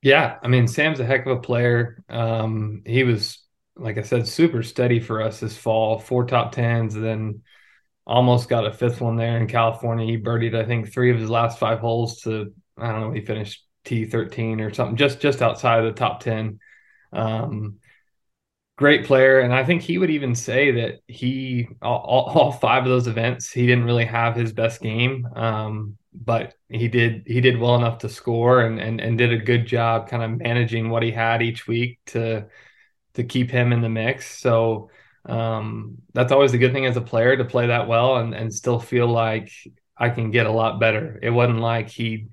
Yeah, 0.00 0.38
I 0.44 0.46
mean, 0.46 0.68
Sam's 0.68 1.00
a 1.00 1.04
heck 1.04 1.26
of 1.26 1.38
a 1.38 1.40
player. 1.40 2.04
Um, 2.08 2.82
he 2.86 3.02
was, 3.02 3.42
like 3.74 3.98
I 3.98 4.02
said, 4.02 4.28
super 4.28 4.62
steady 4.62 5.00
for 5.00 5.22
us 5.22 5.40
this 5.40 5.56
fall. 5.56 5.98
Four 5.98 6.24
top 6.24 6.52
tens, 6.52 6.94
then 6.94 7.42
almost 8.10 8.48
got 8.48 8.66
a 8.66 8.72
fifth 8.72 9.00
one 9.00 9.16
there 9.16 9.38
in 9.38 9.46
California. 9.46 10.04
He 10.04 10.20
birdied, 10.20 10.56
I 10.56 10.66
think, 10.66 10.92
three 10.92 11.12
of 11.12 11.18
his 11.18 11.30
last 11.30 11.58
five 11.58 11.78
holes 11.78 12.20
to 12.22 12.52
I 12.76 12.90
don't 12.90 13.00
know. 13.02 13.12
He 13.12 13.20
finished 13.20 13.64
T13 13.84 14.60
or 14.60 14.74
something, 14.74 14.96
just 14.96 15.20
just 15.20 15.40
outside 15.42 15.78
of 15.78 15.84
the 15.84 15.98
top 15.98 16.20
10. 16.20 16.58
Um, 17.12 17.78
great 18.76 19.04
player, 19.04 19.40
and 19.40 19.54
I 19.54 19.64
think 19.64 19.82
he 19.82 19.96
would 19.98 20.10
even 20.10 20.34
say 20.34 20.72
that 20.72 21.00
he 21.06 21.68
all, 21.80 22.00
all, 22.34 22.52
five 22.52 22.82
of 22.82 22.88
those 22.88 23.06
events 23.06 23.52
he 23.52 23.66
didn't 23.66 23.84
really 23.84 24.06
have 24.06 24.34
his 24.34 24.52
best 24.52 24.82
game, 24.82 25.28
um, 25.36 25.96
but 26.12 26.54
he 26.68 26.88
did 26.88 27.22
he 27.26 27.40
did 27.40 27.58
well 27.58 27.76
enough 27.76 27.98
to 27.98 28.08
score 28.08 28.62
and 28.62 28.80
and 28.80 29.00
and 29.00 29.18
did 29.18 29.32
a 29.32 29.38
good 29.38 29.66
job 29.66 30.08
kind 30.08 30.22
of 30.22 30.40
managing 30.40 30.90
what 30.90 31.04
he 31.04 31.12
had 31.12 31.42
each 31.42 31.68
week 31.68 32.00
to 32.06 32.46
to 33.14 33.24
keep 33.24 33.50
him 33.50 33.72
in 33.72 33.82
the 33.82 33.88
mix. 33.88 34.40
So 34.40 34.90
um, 35.26 35.98
that's 36.14 36.32
always 36.32 36.54
a 36.54 36.58
good 36.58 36.72
thing 36.72 36.86
as 36.86 36.96
a 36.96 37.02
player 37.02 37.36
to 37.36 37.44
play 37.44 37.66
that 37.66 37.88
well 37.88 38.16
and 38.16 38.34
and 38.34 38.52
still 38.52 38.78
feel 38.78 39.06
like 39.06 39.50
I 39.96 40.10
can 40.10 40.30
get 40.30 40.46
a 40.46 40.52
lot 40.52 40.80
better. 40.80 41.18
It 41.22 41.30
wasn't 41.30 41.60
like 41.60 41.88
he 41.90 42.28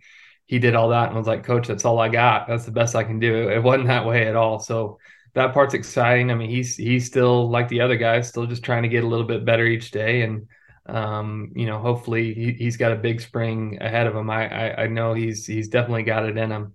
he 0.45 0.59
did 0.59 0.75
all 0.75 0.89
that 0.89 1.07
and 1.07 1.17
was 1.17 1.27
like, 1.27 1.43
Coach, 1.43 1.67
that's 1.67 1.83
all 1.85 1.99
I 1.99 2.07
got. 2.07 2.47
That's 2.47 2.65
the 2.65 2.71
best 2.71 2.95
I 2.95 3.03
can 3.03 3.19
do. 3.19 3.49
It 3.49 3.61
wasn't 3.61 3.87
that 3.87 4.05
way 4.05 4.27
at 4.27 4.37
all. 4.37 4.59
So 4.59 4.99
that 5.33 5.53
part's 5.53 5.73
exciting. 5.73 6.31
I 6.31 6.35
mean, 6.35 6.49
he's 6.49 6.75
he's 6.77 7.05
still 7.05 7.49
like 7.49 7.67
the 7.67 7.81
other 7.81 7.97
guys, 7.97 8.29
still 8.29 8.47
just 8.47 8.63
trying 8.63 8.83
to 8.83 8.89
get 8.89 9.03
a 9.03 9.07
little 9.07 9.27
bit 9.27 9.45
better 9.45 9.65
each 9.65 9.91
day, 9.91 10.21
and 10.21 10.47
um, 10.87 11.51
you 11.53 11.65
know, 11.65 11.79
hopefully 11.79 12.33
he, 12.33 12.65
has 12.65 12.77
got 12.77 12.93
a 12.93 12.95
big 12.95 13.19
spring 13.19 13.77
ahead 13.81 14.07
of 14.07 14.15
him. 14.15 14.29
I, 14.29 14.47
I 14.47 14.83
I 14.83 14.87
know 14.87 15.13
he's 15.13 15.45
he's 15.45 15.67
definitely 15.67 16.03
got 16.03 16.25
it 16.25 16.37
in 16.37 16.49
him. 16.49 16.73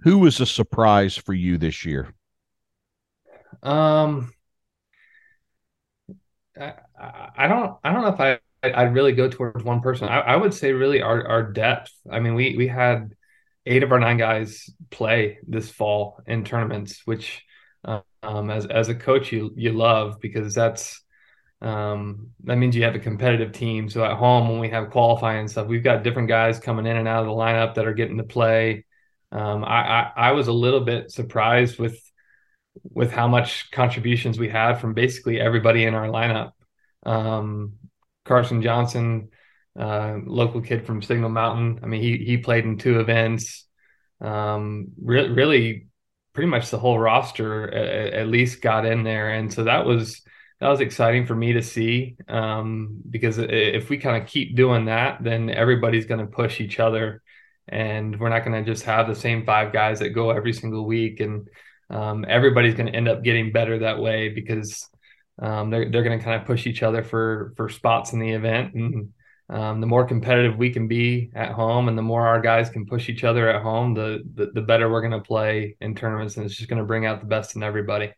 Who 0.00 0.18
was 0.18 0.40
a 0.40 0.46
surprise 0.46 1.16
for 1.16 1.32
you 1.32 1.56
this 1.56 1.84
year? 1.84 2.14
Um, 3.62 4.32
I, 6.58 7.48
don't 7.48 7.76
I 7.84 7.92
don't 7.92 8.02
know 8.02 8.08
if 8.08 8.20
I 8.20 8.38
I'd 8.62 8.94
really 8.94 9.12
go 9.12 9.28
towards 9.28 9.64
one 9.64 9.80
person. 9.80 10.08
I, 10.08 10.20
I, 10.20 10.36
would 10.36 10.54
say 10.54 10.72
really 10.72 11.02
our 11.02 11.26
our 11.26 11.52
depth. 11.52 11.92
I 12.10 12.20
mean, 12.20 12.34
we 12.34 12.56
we 12.56 12.66
had 12.66 13.14
eight 13.66 13.82
of 13.82 13.92
our 13.92 13.98
nine 13.98 14.16
guys 14.16 14.70
play 14.90 15.38
this 15.46 15.70
fall 15.70 16.20
in 16.26 16.44
tournaments, 16.44 17.02
which 17.04 17.42
um, 17.84 18.50
as 18.50 18.66
as 18.66 18.88
a 18.88 18.94
coach 18.94 19.32
you 19.32 19.52
you 19.56 19.72
love 19.72 20.20
because 20.20 20.54
that's 20.54 21.02
um, 21.62 22.30
that 22.44 22.56
means 22.56 22.76
you 22.76 22.84
have 22.84 22.94
a 22.94 23.00
competitive 23.00 23.52
team. 23.52 23.88
So 23.88 24.04
at 24.04 24.16
home 24.16 24.48
when 24.48 24.60
we 24.60 24.70
have 24.70 24.90
qualifying 24.90 25.48
stuff, 25.48 25.66
we've 25.66 25.84
got 25.84 26.02
different 26.02 26.28
guys 26.28 26.58
coming 26.58 26.86
in 26.86 26.96
and 26.96 27.08
out 27.08 27.20
of 27.20 27.26
the 27.26 27.32
lineup 27.32 27.74
that 27.74 27.86
are 27.86 27.94
getting 27.94 28.18
to 28.18 28.24
play. 28.24 28.84
Um, 29.32 29.64
I, 29.64 29.78
I 29.78 30.12
I 30.16 30.32
was 30.32 30.48
a 30.48 30.52
little 30.52 30.80
bit 30.80 31.10
surprised 31.10 31.78
with 31.78 32.00
with 32.82 33.12
how 33.12 33.28
much 33.28 33.70
contributions 33.70 34.38
we 34.38 34.48
had 34.48 34.74
from 34.74 34.94
basically 34.94 35.40
everybody 35.40 35.84
in 35.84 35.94
our 35.94 36.08
lineup. 36.08 36.52
Um, 37.04 37.74
Carson 38.24 38.62
Johnson, 38.62 39.28
uh, 39.78 40.18
local 40.24 40.60
kid 40.60 40.86
from 40.86 41.02
Signal 41.02 41.30
Mountain. 41.30 41.80
I 41.82 41.86
mean, 41.86 42.02
he 42.02 42.18
he 42.18 42.38
played 42.38 42.64
in 42.64 42.78
two 42.78 43.00
events. 43.00 43.66
Um, 44.20 44.88
re- 45.02 45.28
really, 45.28 45.88
pretty 46.32 46.48
much 46.48 46.70
the 46.70 46.78
whole 46.78 46.98
roster 46.98 47.72
at, 47.72 48.12
at, 48.14 48.28
least 48.28 48.62
got 48.62 48.86
in 48.86 49.04
there, 49.04 49.30
and 49.30 49.52
so 49.52 49.64
that 49.64 49.84
was 49.84 50.22
that 50.60 50.68
was 50.68 50.80
exciting 50.80 51.26
for 51.26 51.34
me 51.34 51.52
to 51.52 51.62
see 51.62 52.16
um, 52.28 53.00
because 53.08 53.38
if 53.38 53.90
we 53.90 53.98
kind 53.98 54.22
of 54.22 54.28
keep 54.28 54.56
doing 54.56 54.86
that, 54.86 55.22
then 55.22 55.50
everybody's 55.50 56.06
going 56.06 56.20
to 56.20 56.26
push 56.26 56.60
each 56.60 56.80
other, 56.80 57.22
and 57.68 58.18
we're 58.18 58.30
not 58.30 58.44
going 58.44 58.64
to 58.64 58.70
just 58.70 58.84
have 58.84 59.06
the 59.06 59.14
same 59.14 59.44
five 59.44 59.72
guys 59.72 59.98
that 59.98 60.10
go 60.10 60.30
every 60.30 60.52
single 60.52 60.86
week, 60.86 61.20
and 61.20 61.48
um, 61.90 62.24
everybody's 62.28 62.74
going 62.74 62.86
to 62.86 62.94
end 62.94 63.08
up 63.08 63.22
getting 63.22 63.52
better 63.52 63.78
that 63.80 64.00
way 64.00 64.28
because 64.28 64.88
um, 65.40 65.70
they're 65.70 65.90
they're 65.90 66.02
going 66.02 66.18
to 66.18 66.24
kind 66.24 66.40
of 66.40 66.46
push 66.46 66.66
each 66.66 66.82
other 66.82 67.02
for 67.02 67.52
for 67.56 67.68
spots 67.68 68.12
in 68.12 68.18
the 68.18 68.30
event, 68.30 68.74
and 68.74 69.12
um, 69.48 69.80
the 69.80 69.86
more 69.86 70.06
competitive 70.06 70.56
we 70.56 70.70
can 70.70 70.88
be 70.88 71.30
at 71.34 71.52
home, 71.52 71.88
and 71.88 71.96
the 71.96 72.02
more 72.02 72.26
our 72.26 72.40
guys 72.40 72.70
can 72.70 72.86
push 72.86 73.08
each 73.08 73.22
other 73.24 73.48
at 73.48 73.62
home, 73.62 73.94
the 73.94 74.22
the, 74.34 74.50
the 74.54 74.62
better 74.62 74.90
we're 74.90 75.02
going 75.02 75.12
to 75.12 75.20
play 75.20 75.76
in 75.80 75.94
tournaments, 75.94 76.36
and 76.36 76.46
it's 76.46 76.56
just 76.56 76.68
going 76.68 76.80
to 76.80 76.86
bring 76.86 77.06
out 77.06 77.20
the 77.20 77.26
best 77.26 77.54
in 77.56 77.62
everybody. 77.62 78.12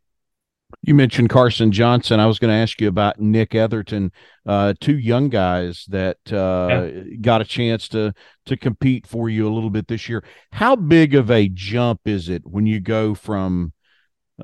You 0.83 0.95
mentioned 0.95 1.31
Carson 1.31 1.73
Johnson. 1.73 2.21
I 2.21 2.27
was 2.27 2.39
going 2.39 2.51
to 2.51 2.61
ask 2.61 2.81
you 2.81 2.89
about 2.89 3.19
Nick 3.19 3.51
Etherton, 3.51 4.11
uh, 4.47 4.75
two 4.81 4.99
young 4.99 5.29
guys 5.29 5.85
that 5.89 6.19
uh, 6.31 6.69
yeah. 6.69 7.17
got 7.21 7.41
a 7.41 7.45
chance 7.45 7.89
to 7.89 8.13
to 8.47 8.57
compete 8.57 9.07
for 9.07 9.31
you 9.31 9.49
a 9.49 9.53
little 9.53 9.71
bit 9.71 9.89
this 9.89 10.09
year. 10.09 10.23
How 10.53 10.77
big 10.77 11.15
of 11.15 11.31
a 11.31 11.49
jump 11.49 12.03
is 12.05 12.29
it 12.29 12.43
when 12.47 12.67
you 12.67 12.81
go 12.81 13.15
from 13.15 13.73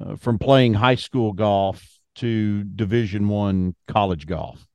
uh, 0.01 0.17
from 0.17 0.39
playing 0.39 0.75
high 0.75 0.95
school 0.95 1.33
golf 1.33 1.87
to 2.17 2.65
division 2.65 3.29
one 3.29 3.75
college 3.87 4.27
golf 4.27 4.67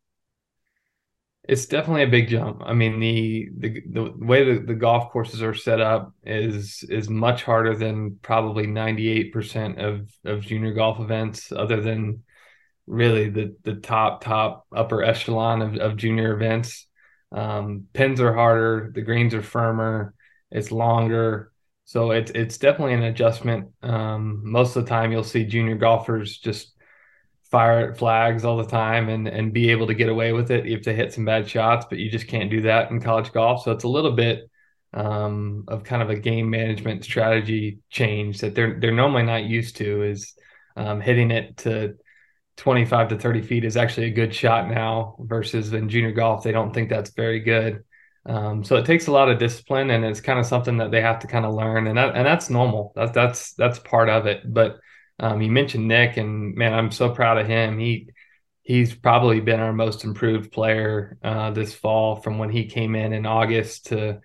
it's 1.50 1.66
definitely 1.66 2.04
a 2.04 2.08
big 2.08 2.30
jump. 2.30 2.62
I 2.64 2.74
mean 2.74 3.00
the 3.00 3.50
the, 3.58 3.82
the 3.90 4.14
way 4.18 4.60
the, 4.60 4.76
golf 4.76 5.12
courses 5.12 5.42
are 5.42 5.56
set 5.56 5.82
up 5.82 6.14
is 6.24 6.84
is 6.90 7.10
much 7.10 7.44
harder 7.44 7.76
than 7.76 8.20
probably 8.22 8.68
98% 8.68 9.78
of 9.80 10.12
of 10.26 10.42
junior 10.42 10.74
golf 10.74 11.00
events 11.00 11.52
other 11.52 11.82
than 11.82 12.24
really 12.86 13.30
the 13.30 13.56
the 13.64 13.76
top 13.76 14.24
top 14.24 14.66
upper 14.76 15.04
echelon 15.04 15.62
of, 15.62 15.76
of 15.76 15.98
junior 15.98 16.34
events. 16.34 16.88
Um, 17.32 17.88
pins 17.94 18.22
are 18.22 18.34
harder 18.34 18.92
the 18.94 19.02
greens 19.02 19.34
are 19.34 19.44
firmer 19.44 20.14
it's 20.52 20.72
longer. 20.72 21.52
So 21.86 22.12
it's 22.12 22.32
it's 22.32 22.58
definitely 22.58 22.94
an 22.94 23.04
adjustment. 23.04 23.70
Um, 23.82 24.42
most 24.44 24.76
of 24.76 24.86
the 24.86 24.90
time, 24.90 25.12
you'll 25.12 25.24
see 25.24 25.46
junior 25.46 25.76
golfers 25.76 26.38
just 26.38 26.74
fire 27.52 27.94
flags 27.96 28.46
all 28.46 28.58
the 28.58 28.66
time 28.66 29.10
and 29.10 29.28
and 29.28 29.54
be 29.54 29.72
able 29.72 29.88
to 29.88 29.94
get 29.94 30.10
away 30.10 30.32
with 30.34 30.52
it. 30.52 30.66
Have 30.70 30.82
to 30.84 30.94
hit 30.94 31.14
some 31.14 31.26
bad 31.26 31.50
shots, 31.50 31.86
but 31.90 32.00
you 32.00 32.10
just 32.10 32.28
can't 32.28 32.50
do 32.50 32.62
that 32.62 32.92
in 32.92 33.02
college 33.02 33.32
golf. 33.32 33.64
So 33.64 33.72
it's 33.72 33.84
a 33.84 33.88
little 33.90 34.12
bit 34.12 34.50
um, 34.94 35.66
of 35.68 35.84
kind 35.84 36.02
of 36.02 36.10
a 36.10 36.16
game 36.16 36.50
management 36.50 37.04
strategy 37.04 37.80
change 37.90 38.42
that 38.42 38.56
they're 38.56 38.80
they're 38.80 38.92
normally 38.92 39.24
not 39.24 39.46
used 39.46 39.78
to. 39.78 40.04
Is 40.04 40.34
um, 40.76 41.02
hitting 41.02 41.32
it 41.32 41.58
to 41.58 41.96
25 42.58 43.10
to 43.10 43.18
30 43.18 43.42
feet 43.42 43.64
is 43.64 43.78
actually 43.78 44.08
a 44.08 44.12
good 44.12 44.36
shot 44.36 44.70
now 44.70 45.16
versus 45.20 45.72
in 45.72 45.88
junior 45.88 46.12
golf 46.12 46.44
they 46.44 46.52
don't 46.52 46.74
think 46.74 46.90
that's 46.90 47.12
very 47.12 47.40
good. 47.40 47.84
Um, 48.26 48.64
so 48.64 48.76
it 48.76 48.86
takes 48.86 49.08
a 49.08 49.12
lot 49.12 49.30
of 49.30 49.40
discipline 49.40 49.90
and 49.90 50.06
it's 50.06 50.22
kind 50.22 50.40
of 50.40 50.46
something 50.46 50.78
that 50.78 50.92
they 50.92 51.02
have 51.02 51.20
to 51.20 51.28
kind 51.28 51.46
of 51.46 51.54
learn 51.54 51.88
and 51.88 51.98
that, 51.98 52.16
and 52.16 52.26
that's 52.26 52.50
normal. 52.50 52.92
That's 52.96 53.12
that's 53.12 53.54
that's 53.54 53.80
part 53.80 54.10
of 54.10 54.28
it. 54.28 54.42
But 54.46 54.80
um, 55.20 55.42
you 55.42 55.52
mentioned 55.52 55.88
Nick, 55.88 56.18
and 56.18 56.56
man, 56.56 56.74
I'm 56.74 56.92
so 56.92 57.10
proud 57.10 57.38
of 57.38 57.48
him. 57.48 57.78
He 57.78 58.10
he's 58.64 58.94
probably 58.94 59.40
been 59.40 59.60
our 59.60 59.74
most 59.74 60.04
improved 60.04 60.52
player 60.52 61.18
uh, 61.24 61.52
this 61.52 61.74
fall 61.74 62.18
from 62.18 62.38
when 62.38 62.50
he 62.50 62.66
came 62.66 62.96
in 62.96 63.14
in 63.14 63.26
August 63.26 63.88
to 63.88 64.20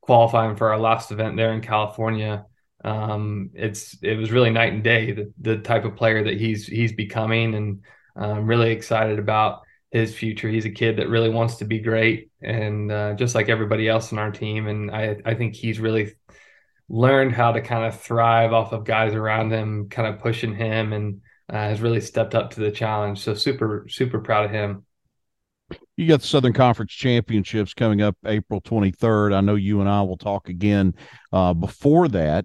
qualifying 0.00 0.56
for 0.56 0.72
our 0.72 0.78
last 0.78 1.12
event 1.12 1.36
there 1.36 1.52
in 1.52 1.60
California. 1.60 2.46
Um, 2.84 3.50
it's 3.54 3.96
it 4.02 4.16
was 4.16 4.32
really 4.32 4.50
night 4.50 4.72
and 4.72 4.82
day 4.82 5.12
the 5.12 5.32
the 5.40 5.58
type 5.58 5.84
of 5.84 5.96
player 5.96 6.24
that 6.24 6.40
he's 6.40 6.66
he's 6.66 6.92
becoming, 6.92 7.54
and 7.54 7.84
I'm 8.16 8.46
really 8.46 8.70
excited 8.70 9.18
about 9.18 9.60
his 9.90 10.14
future. 10.14 10.48
He's 10.48 10.64
a 10.64 10.70
kid 10.70 10.96
that 10.96 11.08
really 11.08 11.30
wants 11.30 11.56
to 11.56 11.64
be 11.64 11.78
great, 11.78 12.30
and 12.42 12.90
uh, 12.90 13.14
just 13.14 13.34
like 13.34 13.48
everybody 13.48 13.88
else 13.88 14.12
in 14.12 14.18
our 14.18 14.30
team. 14.30 14.66
And 14.66 14.90
I 14.90 15.16
I 15.24 15.34
think 15.34 15.54
he's 15.54 15.78
really 15.78 16.14
learned 16.90 17.32
how 17.32 17.52
to 17.52 17.62
kind 17.62 17.84
of 17.84 17.98
thrive 17.98 18.52
off 18.52 18.72
of 18.72 18.84
guys 18.84 19.14
around 19.14 19.52
him, 19.52 19.88
kind 19.88 20.12
of 20.12 20.20
pushing 20.20 20.54
him, 20.54 20.92
and 20.92 21.20
uh, 21.48 21.54
has 21.54 21.80
really 21.80 22.00
stepped 22.00 22.34
up 22.34 22.50
to 22.50 22.60
the 22.60 22.70
challenge. 22.70 23.20
So 23.20 23.32
super, 23.32 23.86
super 23.88 24.18
proud 24.18 24.46
of 24.46 24.50
him. 24.50 24.84
You 25.96 26.08
got 26.08 26.20
the 26.20 26.26
Southern 26.26 26.52
Conference 26.52 26.90
Championships 26.90 27.74
coming 27.74 28.02
up 28.02 28.16
April 28.26 28.60
23rd. 28.60 29.32
I 29.32 29.40
know 29.40 29.54
you 29.54 29.80
and 29.80 29.88
I 29.88 30.02
will 30.02 30.16
talk 30.16 30.48
again 30.48 30.94
uh, 31.32 31.54
before 31.54 32.08
that. 32.08 32.44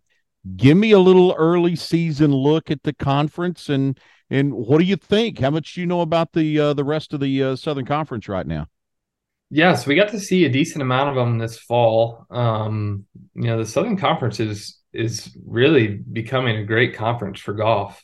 Give 0.56 0.78
me 0.78 0.92
a 0.92 1.00
little 1.00 1.34
early 1.36 1.76
season 1.76 2.32
look 2.32 2.70
at 2.70 2.84
the 2.84 2.94
conference 2.94 3.68
and 3.68 4.00
and 4.30 4.54
what 4.54 4.80
do 4.80 4.86
you 4.86 4.96
think? 4.96 5.40
How 5.40 5.52
much 5.52 5.74
do 5.74 5.82
you 5.82 5.88
know 5.88 6.02
about 6.02 6.34
the 6.34 6.60
uh, 6.60 6.74
the 6.74 6.84
rest 6.84 7.14
of 7.14 7.20
the 7.20 7.44
uh, 7.44 7.56
Southern 7.56 7.86
Conference 7.86 8.28
right 8.28 8.46
now? 8.46 8.68
Yes, 9.50 9.86
we 9.86 9.96
got 9.96 10.10
to 10.10 10.20
see 10.20 10.46
a 10.46 10.50
decent 10.50 10.82
amount 10.82 11.10
of 11.10 11.16
them 11.16 11.38
this 11.38 11.58
fall. 11.58 12.26
Um, 12.32 13.06
you 13.36 13.44
know, 13.44 13.58
the 13.58 13.66
Southern 13.66 13.98
Conference 13.98 14.40
is 14.40 14.80
is 14.92 15.36
really 15.46 15.88
becoming 15.88 16.58
a 16.58 16.64
great 16.64 16.96
conference 16.96 17.40
for 17.40 17.54
golf. 17.54 18.02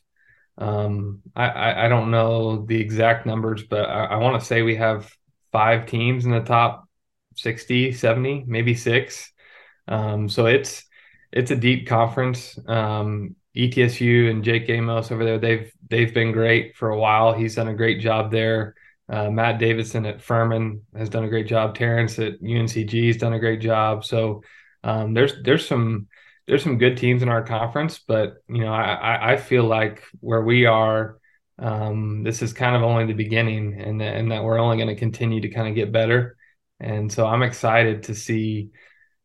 Um, 0.57 1.21
I, 1.35 1.47
I, 1.47 1.85
I 1.85 1.87
don't 1.87 2.11
know 2.11 2.65
the 2.65 2.79
exact 2.79 3.25
numbers, 3.25 3.63
but 3.63 3.89
I, 3.89 4.05
I 4.05 4.15
want 4.17 4.39
to 4.39 4.45
say 4.45 4.61
we 4.61 4.75
have 4.75 5.09
five 5.51 5.85
teams 5.87 6.25
in 6.25 6.31
the 6.31 6.41
top 6.41 6.85
60, 7.35 7.93
70, 7.93 8.43
maybe 8.45 8.75
six. 8.75 9.31
Um, 9.87 10.29
so 10.29 10.45
it's 10.45 10.83
it's 11.31 11.51
a 11.51 11.55
deep 11.55 11.87
conference. 11.87 12.59
Um, 12.67 13.35
ETSU 13.55 14.29
and 14.29 14.43
Jake 14.43 14.69
Amos 14.69 15.11
over 15.11 15.23
there, 15.25 15.39
they've 15.39 15.71
they've 15.89 16.13
been 16.13 16.31
great 16.33 16.75
for 16.75 16.89
a 16.89 16.99
while. 16.99 17.33
He's 17.33 17.55
done 17.55 17.67
a 17.67 17.73
great 17.75 17.99
job 17.99 18.31
there. 18.31 18.75
Uh, 19.11 19.29
Matt 19.29 19.59
Davidson 19.59 20.05
at 20.05 20.21
Furman 20.21 20.83
has 20.95 21.09
done 21.09 21.25
a 21.25 21.29
great 21.29 21.45
job. 21.45 21.75
Terrence 21.75 22.17
at 22.17 22.41
UNCG 22.41 23.07
has 23.07 23.17
done 23.17 23.33
a 23.33 23.39
great 23.39 23.59
job. 23.59 24.05
So 24.05 24.41
um, 24.85 25.13
there's 25.13 25.33
there's 25.43 25.67
some 25.67 26.07
there's 26.47 26.63
some 26.63 26.77
good 26.77 26.95
teams 26.95 27.21
in 27.21 27.27
our 27.27 27.43
conference, 27.43 27.99
but 27.99 28.35
you 28.47 28.61
know 28.61 28.73
I 28.73 29.33
I 29.33 29.37
feel 29.37 29.65
like 29.65 30.03
where 30.21 30.41
we 30.41 30.65
are, 30.65 31.19
um, 31.59 32.23
this 32.23 32.41
is 32.41 32.53
kind 32.53 32.73
of 32.73 32.83
only 32.83 33.05
the 33.05 33.13
beginning, 33.13 33.81
and 33.81 34.01
and 34.01 34.31
that 34.31 34.45
we're 34.45 34.57
only 34.57 34.77
going 34.77 34.87
to 34.87 34.95
continue 34.95 35.41
to 35.41 35.49
kind 35.49 35.67
of 35.67 35.75
get 35.75 35.91
better. 35.91 36.37
And 36.79 37.11
so 37.11 37.27
I'm 37.27 37.43
excited 37.43 38.03
to 38.03 38.15
see 38.15 38.69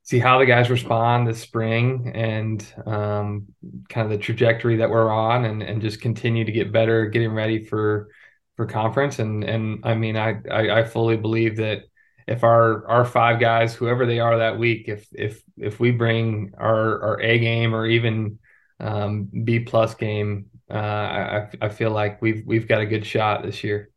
see 0.02 0.18
how 0.18 0.38
the 0.38 0.46
guys 0.46 0.68
respond 0.68 1.26
this 1.26 1.40
spring 1.40 2.12
and 2.14 2.64
um, 2.86 3.46
kind 3.88 4.04
of 4.04 4.10
the 4.10 4.22
trajectory 4.22 4.78
that 4.78 4.90
we're 4.90 5.10
on, 5.10 5.44
and 5.44 5.62
and 5.62 5.80
just 5.80 6.00
continue 6.00 6.44
to 6.44 6.52
get 6.52 6.72
better, 6.72 7.06
getting 7.06 7.32
ready 7.32 7.64
for 7.64 8.08
for 8.56 8.66
conference. 8.66 9.18
And 9.18 9.44
and 9.44 9.80
I 9.84 9.94
mean, 9.94 10.16
I, 10.16 10.40
I 10.50 10.80
I, 10.80 10.84
fully 10.84 11.16
believe 11.16 11.56
that 11.56 11.84
if 12.26 12.42
our 12.42 12.86
our 12.88 13.04
five 13.04 13.38
guys, 13.38 13.74
whoever 13.74 14.06
they 14.06 14.18
are 14.18 14.38
that 14.38 14.58
week, 14.58 14.88
if 14.88 15.06
if 15.12 15.42
if 15.58 15.78
we 15.78 15.90
bring 15.90 16.52
our 16.58 17.02
our 17.02 17.20
A 17.20 17.38
game 17.38 17.74
or 17.74 17.86
even 17.86 18.38
um, 18.80 19.28
B 19.44 19.60
plus 19.60 19.94
game, 19.94 20.46
uh, 20.70 20.74
I 20.74 21.48
I 21.60 21.68
feel 21.68 21.90
like 21.90 22.20
we've 22.22 22.42
we've 22.46 22.66
got 22.66 22.80
a 22.80 22.86
good 22.86 23.06
shot 23.06 23.42
this 23.42 23.62
year. 23.62 23.90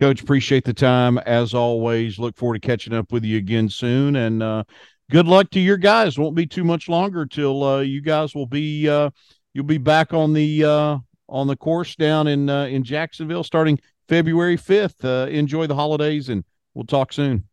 Coach, 0.00 0.20
appreciate 0.20 0.64
the 0.64 0.74
time 0.74 1.16
as 1.18 1.54
always. 1.54 2.18
Look 2.18 2.36
forward 2.36 2.60
to 2.60 2.66
catching 2.66 2.92
up 2.92 3.12
with 3.12 3.24
you 3.24 3.38
again 3.38 3.68
soon, 3.68 4.16
and 4.16 4.42
uh, 4.42 4.64
good 5.10 5.26
luck 5.26 5.50
to 5.50 5.60
your 5.60 5.78
guys. 5.78 6.18
Won't 6.18 6.34
be 6.34 6.46
too 6.46 6.64
much 6.64 6.88
longer 6.88 7.24
till 7.26 7.62
uh, 7.62 7.80
you 7.80 8.02
guys 8.02 8.34
will 8.34 8.46
be 8.46 8.88
uh, 8.88 9.10
you'll 9.54 9.64
be 9.64 9.78
back 9.78 10.12
on 10.12 10.32
the 10.32 10.64
uh, 10.64 10.98
on 11.28 11.46
the 11.46 11.56
course 11.56 11.96
down 11.96 12.26
in 12.26 12.48
uh, 12.48 12.64
in 12.64 12.84
Jacksonville 12.84 13.44
starting 13.44 13.78
February 14.08 14.56
5th. 14.56 15.04
Uh, 15.04 15.28
enjoy 15.30 15.66
the 15.66 15.74
holidays 15.74 16.28
and 16.28 16.44
we'll 16.74 16.84
talk 16.84 17.12
soon. 17.12 17.44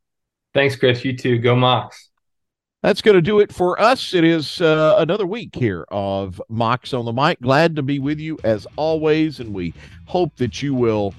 Thanks, 0.54 0.76
Chris. 0.76 1.04
You 1.04 1.18
too. 1.18 1.40
Go 1.40 1.56
Mocs. 1.56 2.10
That's 2.84 3.02
going 3.02 3.16
to 3.16 3.22
do 3.22 3.40
it 3.40 3.52
for 3.54 3.80
us. 3.82 4.14
It 4.14 4.26
is 4.26 4.60
uh, 4.60 4.96
another 4.98 5.26
week 5.26 5.56
here 5.56 5.86
of 5.90 6.42
Mocs 6.52 6.98
on 6.98 7.06
the 7.06 7.14
Mic. 7.14 7.40
Glad 7.40 7.78
to 7.78 7.82
be 7.82 7.98
with 7.98 8.20
you 8.20 8.38
as 8.44 8.68
always, 8.76 9.40
and 9.40 9.54
we 9.54 9.74
hope 10.06 10.36
that 10.36 10.62
you 10.62 10.76
will 10.76 11.16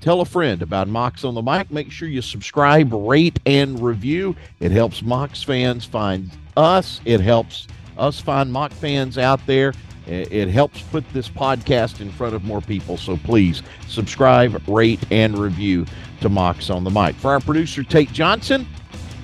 tell 0.00 0.22
a 0.22 0.24
friend 0.24 0.62
about 0.62 0.88
Mocs 0.88 1.26
on 1.26 1.34
the 1.34 1.42
Mic. 1.42 1.70
Make 1.70 1.92
sure 1.92 2.08
you 2.08 2.22
subscribe, 2.22 2.90
rate, 2.92 3.38
and 3.44 3.78
review. 3.80 4.34
It 4.60 4.72
helps 4.72 5.02
Mocs 5.02 5.44
fans 5.44 5.84
find 5.84 6.30
us. 6.56 7.02
It 7.04 7.20
helps 7.20 7.66
us 7.98 8.20
find 8.20 8.50
Moc 8.50 8.72
fans 8.72 9.18
out 9.18 9.44
there. 9.46 9.74
It 10.08 10.48
helps 10.48 10.80
put 10.82 11.08
this 11.12 11.28
podcast 11.28 12.00
in 12.00 12.10
front 12.10 12.34
of 12.34 12.44
more 12.44 12.60
people. 12.60 12.96
So 12.96 13.16
please 13.18 13.62
subscribe, 13.86 14.60
rate, 14.66 15.00
and 15.10 15.36
review 15.36 15.84
to 16.22 16.30
Mocs 16.30 16.74
on 16.74 16.82
the 16.82 16.90
Mic. 16.90 17.14
For 17.16 17.30
our 17.30 17.40
producer, 17.40 17.82
Tate 17.82 18.12
Johnson, 18.12 18.66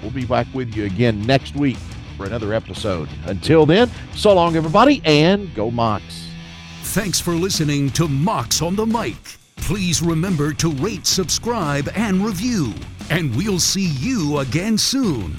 we'll 0.02 0.10
be 0.10 0.26
back 0.26 0.46
with 0.52 0.76
you 0.76 0.84
again 0.84 1.24
next 1.26 1.56
week 1.56 1.78
for 2.16 2.26
another 2.26 2.52
episode. 2.52 3.08
Until 3.26 3.66
then, 3.66 3.90
so 4.14 4.34
long, 4.34 4.56
everybody, 4.56 5.00
and 5.04 5.52
go 5.54 5.70
Mocs. 5.70 6.26
Thanks 6.82 7.18
for 7.18 7.32
listening 7.32 7.90
to 7.90 8.06
Mocs 8.06 8.64
on 8.64 8.76
the 8.76 8.86
Mic. 8.86 9.16
Please 9.56 10.02
remember 10.02 10.52
to 10.52 10.70
rate, 10.72 11.06
subscribe, 11.06 11.88
and 11.96 12.24
review. 12.24 12.74
And 13.10 13.34
we'll 13.34 13.58
see 13.58 13.88
you 13.88 14.38
again 14.38 14.76
soon. 14.76 15.36